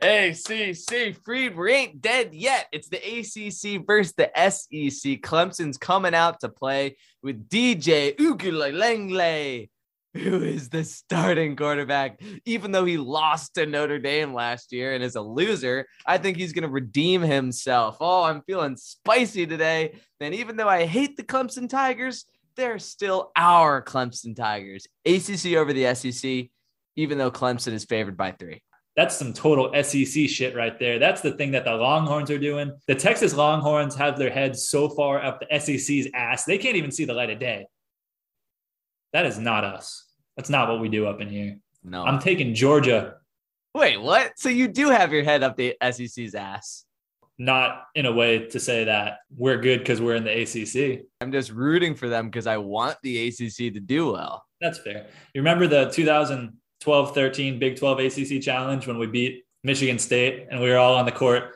[0.00, 1.16] ACC.
[1.24, 2.66] Freed, we ain't dead yet.
[2.72, 5.20] It's the ACC versus the SEC.
[5.22, 9.70] Clemson's coming out to play with DJ Uiagalelei,
[10.14, 12.20] who is the starting quarterback.
[12.44, 16.36] Even though he lost to Notre Dame last year and is a loser, I think
[16.36, 17.96] he's going to redeem himself.
[18.00, 19.98] Oh, I'm feeling spicy today.
[20.20, 24.86] And even though I hate the Clemson Tigers, they're still our Clemson Tigers.
[25.06, 26.48] ACC over the SEC,
[26.96, 28.62] even though Clemson is favored by three.
[28.96, 30.98] That's some total SEC shit right there.
[30.98, 32.72] That's the thing that the Longhorns are doing.
[32.86, 36.90] The Texas Longhorns have their heads so far up the SEC's ass, they can't even
[36.90, 37.66] see the light of day.
[39.12, 40.04] That is not us.
[40.36, 41.58] That's not what we do up in here.
[41.84, 42.04] No.
[42.04, 43.16] I'm taking Georgia,
[43.74, 44.32] Wait, what?
[44.38, 46.86] So you do have your head up the SEC's ass.
[47.36, 51.04] not in a way to say that we're good because we're in the ACC.
[51.20, 54.42] I'm just rooting for them because I want the ACC to do well.
[54.62, 55.08] That's fair.
[55.34, 55.90] You remember the
[56.80, 60.94] 2012 13 Big 12 ACC challenge when we beat Michigan State and we were all
[60.94, 61.54] on the court?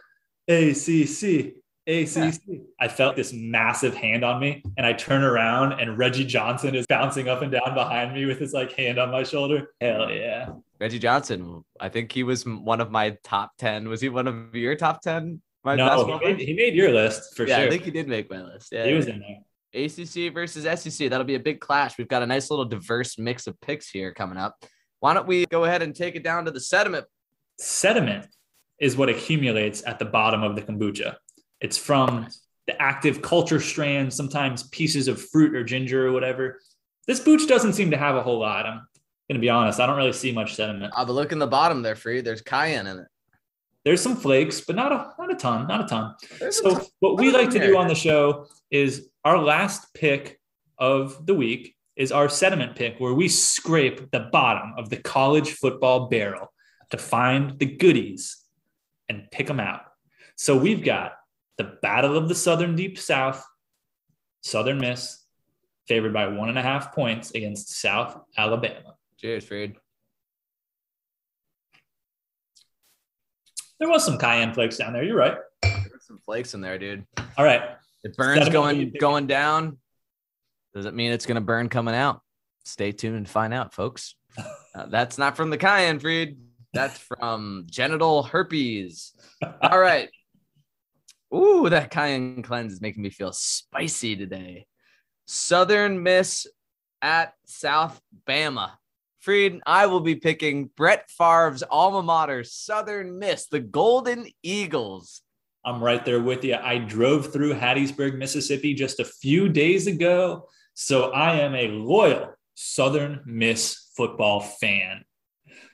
[0.49, 1.55] ACC,
[1.87, 2.41] ACC.
[2.81, 6.87] I felt this massive hand on me and I turn around and Reggie Johnson is
[6.87, 9.73] bouncing up and down behind me with his like hand on my shoulder.
[9.81, 10.49] Hell yeah.
[10.81, 11.63] Reggie Johnson.
[11.79, 13.89] I think he was one of my top 10.
[13.89, 15.41] Was he one of your top 10?
[15.63, 17.67] My no, he made, he made your list for yeah, sure.
[17.67, 18.71] I think he did make my list.
[18.73, 19.41] Yeah, he was in there.
[19.73, 21.11] ACC versus SEC.
[21.11, 21.99] That'll be a big clash.
[21.99, 24.57] We've got a nice little diverse mix of picks here coming up.
[25.01, 27.07] Why don't we go ahead and take it down to the sediment?
[27.59, 28.27] Sediment
[28.79, 31.17] is what accumulates at the bottom of the kombucha.
[31.61, 32.29] It's from
[32.67, 36.61] the active culture strands, sometimes pieces of fruit or ginger or whatever.
[37.07, 38.67] This booch doesn't seem to have a whole lot.
[38.67, 38.77] I'm
[39.29, 39.81] going to be honest.
[39.81, 40.93] I don't really see much sediment.
[40.97, 42.23] I'll be looking the bottom there for you.
[42.23, 43.07] There's cayenne in it.
[43.85, 46.15] There's some flakes, but not a not a ton, not a ton.
[46.39, 49.95] There's a So ton- what we like to do on the show is our last
[49.95, 50.39] pick
[50.79, 55.53] of the week is our sediment pick where we scrape the bottom of the college
[55.53, 56.53] football barrel
[56.91, 58.39] to find the goodies
[59.09, 59.83] and pick them out.
[60.37, 61.13] So we've got
[61.59, 63.45] the Battle of the Southern Deep South,
[64.41, 65.25] Southern Miss,
[65.87, 68.95] favored by one and a half points against South Alabama.
[69.19, 69.77] Cheers, Freed.
[73.79, 75.03] There was some cayenne flakes down there.
[75.03, 75.37] You're right.
[75.63, 77.05] There's some flakes in there, dude.
[77.37, 77.63] All right.
[78.05, 79.79] It burns going going down.
[80.75, 82.21] Does it mean it's going to burn coming out?
[82.65, 84.15] Stay tuned and find out, folks.
[84.75, 86.39] Uh, that's not from the cayenne, Freed.
[86.73, 89.13] That's from genital herpes.
[89.63, 90.09] All right.
[91.35, 94.67] Ooh, that cayenne cleanse is making me feel spicy today.
[95.27, 96.47] Southern Miss
[97.03, 98.73] at South Bama.
[99.21, 105.23] Freed, I will be picking Brett Favre's alma mater, Southern Miss, the Golden Eagles.
[105.65, 106.55] I'm right there with you.
[106.55, 110.49] I drove through Hattiesburg, Mississippi just a few days ago.
[110.83, 115.05] So I am a loyal Southern Miss football fan.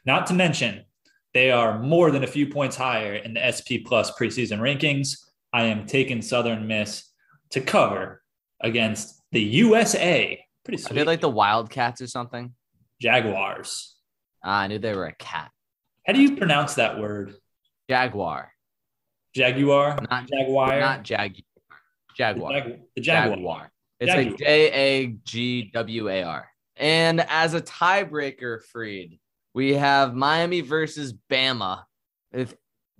[0.04, 0.84] Not to mention,
[1.32, 5.16] they are more than a few points higher in the SP Plus preseason rankings.
[5.52, 7.08] I am taking Southern Miss
[7.50, 8.20] to cover
[8.60, 10.44] against the USA.
[10.64, 10.96] Pretty Are sweet.
[10.96, 12.52] they like the Wildcats or something?
[13.00, 13.94] Jaguars.
[14.42, 15.52] Ah, I knew they were a cat.
[16.04, 17.32] How do you pronounce that word?
[17.88, 18.50] Jaguar,
[19.36, 19.98] Jaguar?
[20.10, 20.80] not Jaguar?
[20.80, 21.44] not jag.
[22.18, 22.52] Jaguar.
[22.52, 23.36] The, Jag- the Jaguar.
[23.36, 23.72] Jaguar.
[24.00, 26.48] It's like J A G W A R.
[26.76, 29.18] And as a tiebreaker, Freed,
[29.54, 31.84] we have Miami versus Bama.
[32.32, 32.56] With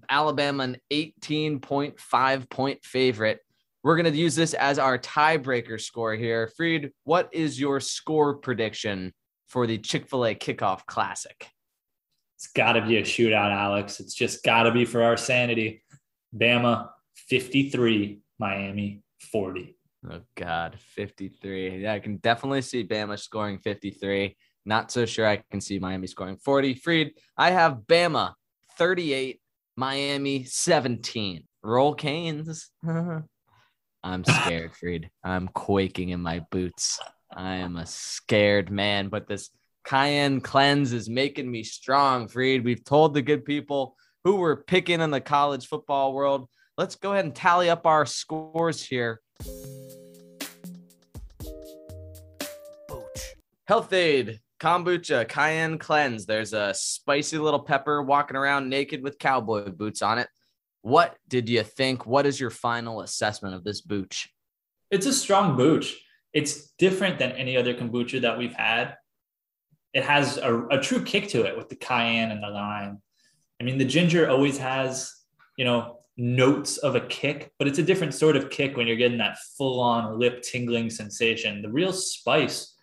[0.09, 3.41] Alabama an 18.5 point favorite.
[3.83, 6.51] We're going to use this as our tiebreaker score here.
[6.57, 9.13] Freed, what is your score prediction
[9.47, 11.49] for the Chick fil A kickoff classic?
[12.37, 14.01] It's got to be a shootout, Alex.
[14.01, 15.83] It's just got to be for our sanity.
[16.37, 16.89] Bama
[17.29, 19.76] 53, Miami 40.
[20.09, 21.83] Oh God, 53.
[21.83, 24.37] Yeah, I can definitely see Bama scoring 53.
[24.65, 26.75] Not so sure I can see Miami scoring 40.
[26.75, 28.35] Freed, I have Bama
[28.79, 29.41] 38,
[29.77, 31.45] Miami 17.
[31.63, 32.71] Roll Canes.
[34.05, 35.11] I'm scared, Freed.
[35.25, 37.01] I'm quaking in my boots.
[37.35, 39.51] I am a scared man, but this
[39.85, 42.65] cayenne cleanse is making me strong, Freed.
[42.65, 46.49] We've told the good people who we're picking in the college football world.
[46.79, 49.21] Let's go ahead and tally up our scores here.
[53.67, 56.25] Health-Ade, kombucha, cayenne cleanse.
[56.25, 60.29] There's a spicy little pepper walking around naked with cowboy boots on it.
[60.83, 62.07] What did you think?
[62.07, 64.29] What is your final assessment of this booch?
[64.93, 65.97] It's a strong booch.
[66.33, 68.95] It's different than any other kombucha that we've had.
[69.93, 73.03] It has a, a true kick to it with the cayenne and the lime.
[73.61, 75.13] I mean, the ginger always has,
[75.57, 78.97] you know, notes of a kick, but it's a different sort of kick when you're
[78.97, 81.63] getting that full on lip tingling sensation.
[81.63, 82.75] The real spice,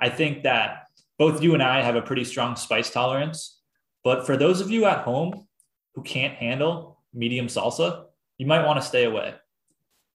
[0.00, 0.86] I think that
[1.18, 3.60] both you and I have a pretty strong spice tolerance.
[4.02, 5.46] But for those of you at home
[5.94, 8.06] who can't handle medium salsa,
[8.38, 9.34] you might want to stay away.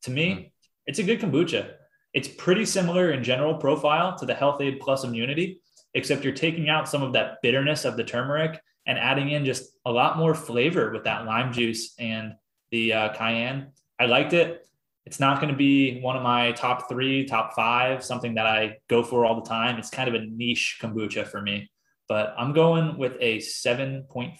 [0.03, 0.51] To me, mm.
[0.87, 1.73] it's a good kombucha.
[2.13, 5.61] It's pretty similar in general profile to the Health-Ade Plus Immunity,
[5.93, 9.77] except you're taking out some of that bitterness of the turmeric and adding in just
[9.85, 12.33] a lot more flavor with that lime juice and
[12.75, 13.67] the uh, cayenne.
[13.99, 14.67] I liked it.
[15.05, 18.79] It's not going to be one of my top three, top five, something that I
[18.89, 19.77] go for all the time.
[19.77, 21.69] It's kind of a niche kombucha for me,
[22.09, 24.35] but I'm going with a 7.5.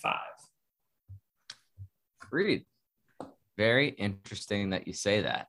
[2.30, 2.66] Freed.
[3.58, 5.48] Very interesting that you say that.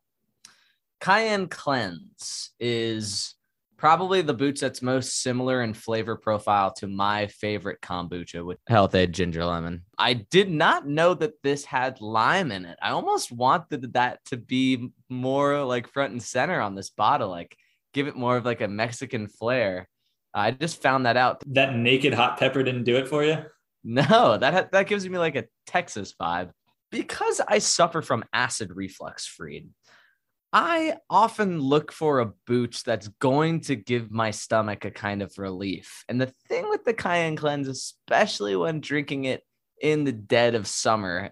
[1.01, 3.35] Cayenne Cleanse is
[3.77, 9.13] probably the boots that's most similar in flavor profile to my favorite kombucha with Health-Ade
[9.13, 9.83] Ginger Lemon.
[9.99, 12.79] I did not know that this had lime in it.
[12.81, 17.57] I almost wanted that to be more like front and center on this bottle, like
[17.93, 19.89] give it more of like a Mexican flair.
[20.35, 21.43] I just found that out.
[21.47, 23.39] That naked hot pepper didn't do it for you?
[23.85, 26.51] No, that ha- that gives me like a Texas vibe.
[26.91, 29.69] Because I suffer from acid reflux, Freed.
[30.53, 35.37] I often look for a booch that's going to give my stomach a kind of
[35.39, 36.05] relief.
[36.09, 39.43] And the thing with the cayenne cleanse, especially when drinking it
[39.81, 41.31] in the dead of summer,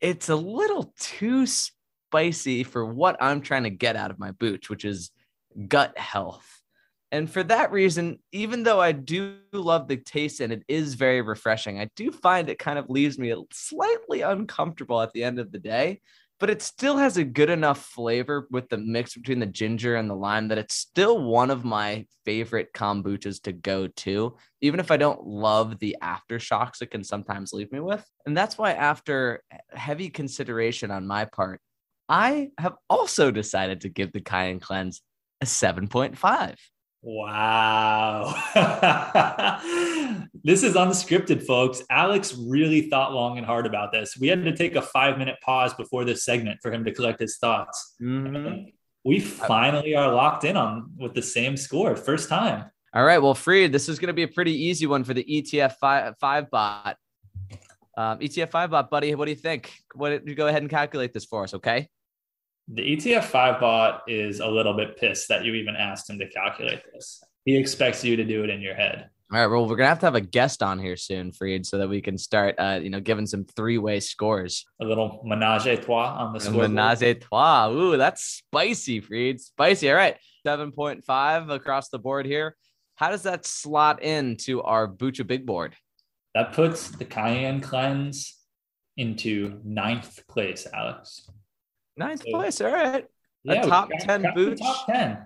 [0.00, 4.70] it's a little too spicy for what I'm trying to get out of my booch,
[4.70, 5.10] which is
[5.68, 6.62] gut health.
[7.10, 11.22] And for that reason, even though I do love the taste and it is very
[11.22, 15.50] refreshing, I do find it kind of leaves me slightly uncomfortable at the end of
[15.50, 16.00] the day
[16.38, 20.08] but it still has a good enough flavor with the mix between the ginger and
[20.08, 24.90] the lime that it's still one of my favorite kombuchas to go to, even if
[24.90, 28.04] I don't love the aftershocks it can sometimes leave me with.
[28.26, 31.60] And that's why, after heavy consideration on my part,
[32.08, 35.02] I have also decided to give the Cayenne Cleanse
[35.40, 36.54] a 7.5.
[37.00, 38.34] Wow.
[40.44, 41.82] this is unscripted, folks.
[41.90, 44.16] Alex really thought long and hard about this.
[44.18, 47.20] We had to take a five minute pause before this segment for him to collect
[47.20, 47.94] his thoughts.
[48.02, 48.70] Mm-hmm.
[49.04, 52.70] We finally are locked in on with the same score, first time.
[52.94, 53.18] All right.
[53.18, 56.14] Well, Freed, this is going to be a pretty easy one for the ETF five,
[56.18, 56.96] five bot.
[57.96, 59.14] Um, ETF five bot, buddy.
[59.14, 59.72] What do you think?
[59.94, 61.88] What you go ahead and calculate this for us, okay?
[62.72, 66.82] The ETF5 bot is a little bit pissed that you even asked him to calculate
[66.92, 67.22] this.
[67.44, 69.08] He expects you to do it in your head.
[69.30, 71.78] All right, well, we're gonna have to have a guest on here soon, Freed, so
[71.78, 74.64] that we can start, uh, you know, giving some three-way scores.
[74.80, 76.66] A little menage a trois on the score.
[76.66, 77.70] Menage a trois.
[77.70, 79.40] Ooh, that's spicy, Freed.
[79.40, 79.90] Spicy.
[79.90, 80.16] All right,
[80.46, 82.56] seven point five across the board here.
[82.96, 85.74] How does that slot into our Bucha big board?
[86.34, 88.34] That puts the Cayenne Cleanse
[88.96, 91.28] into ninth place, Alex.
[91.98, 92.60] Ninth so, place.
[92.60, 93.04] All right.
[93.44, 94.60] Yeah, a top got, 10 got booch.
[94.60, 95.18] Top 10.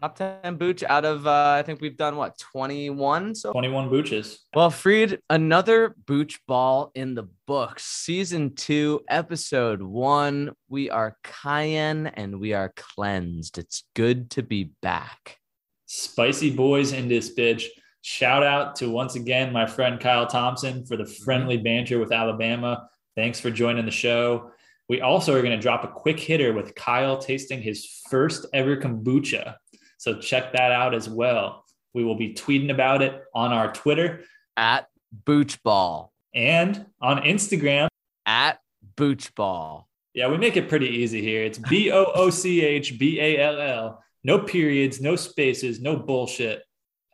[0.00, 3.34] Top 10 booch out of, uh, I think we've done what, 21?
[3.34, 4.40] So 21 booches.
[4.54, 7.84] Well, Freed, another booch ball in the books.
[7.84, 10.52] Season two, episode one.
[10.68, 13.56] We are cayenne and we are cleansed.
[13.56, 15.38] It's good to be back.
[15.86, 17.64] Spicy boys in this bitch.
[18.02, 22.88] Shout out to once again my friend Kyle Thompson for the friendly banter with Alabama.
[23.16, 24.50] Thanks for joining the show.
[24.88, 28.76] We also are going to drop a quick hitter with Kyle tasting his first ever
[28.76, 29.56] kombucha.
[29.98, 31.64] So check that out as well.
[31.92, 34.24] We will be tweeting about it on our Twitter
[34.56, 34.88] at
[35.24, 37.88] Boochball and on Instagram
[38.24, 38.60] at
[38.96, 39.84] Boochball.
[40.14, 41.44] Yeah, we make it pretty easy here.
[41.44, 44.04] It's B O O C H B A L L.
[44.24, 46.62] No periods, no spaces, no bullshit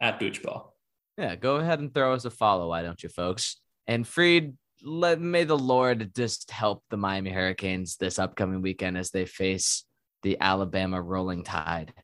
[0.01, 0.71] at Boochball.
[1.19, 3.61] Yeah, go ahead and throw us a follow, why don't you, folks?
[3.87, 4.55] And Freed,
[4.85, 9.85] let may the Lord just help the Miami Hurricanes this upcoming weekend as they face
[10.23, 11.95] the Alabama Rolling Tide.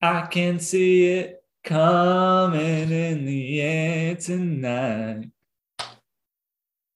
[0.00, 5.30] I can see it coming in the air tonight.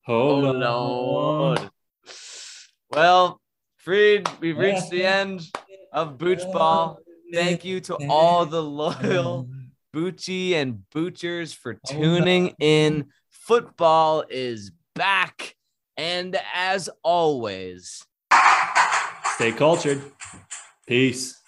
[0.05, 0.61] Hold oh, on.
[0.61, 1.70] Lord.
[2.90, 3.40] Well,
[3.76, 5.42] Freed, we've reached the end
[5.92, 6.99] of Booch Ball.
[7.34, 9.51] Thank you to all the loyal
[9.94, 13.07] Boochie and Boochers for oh, tuning in
[13.49, 15.57] Football is back.
[15.96, 18.05] And as always,
[19.36, 20.03] stay cultured.
[20.86, 21.40] Peace.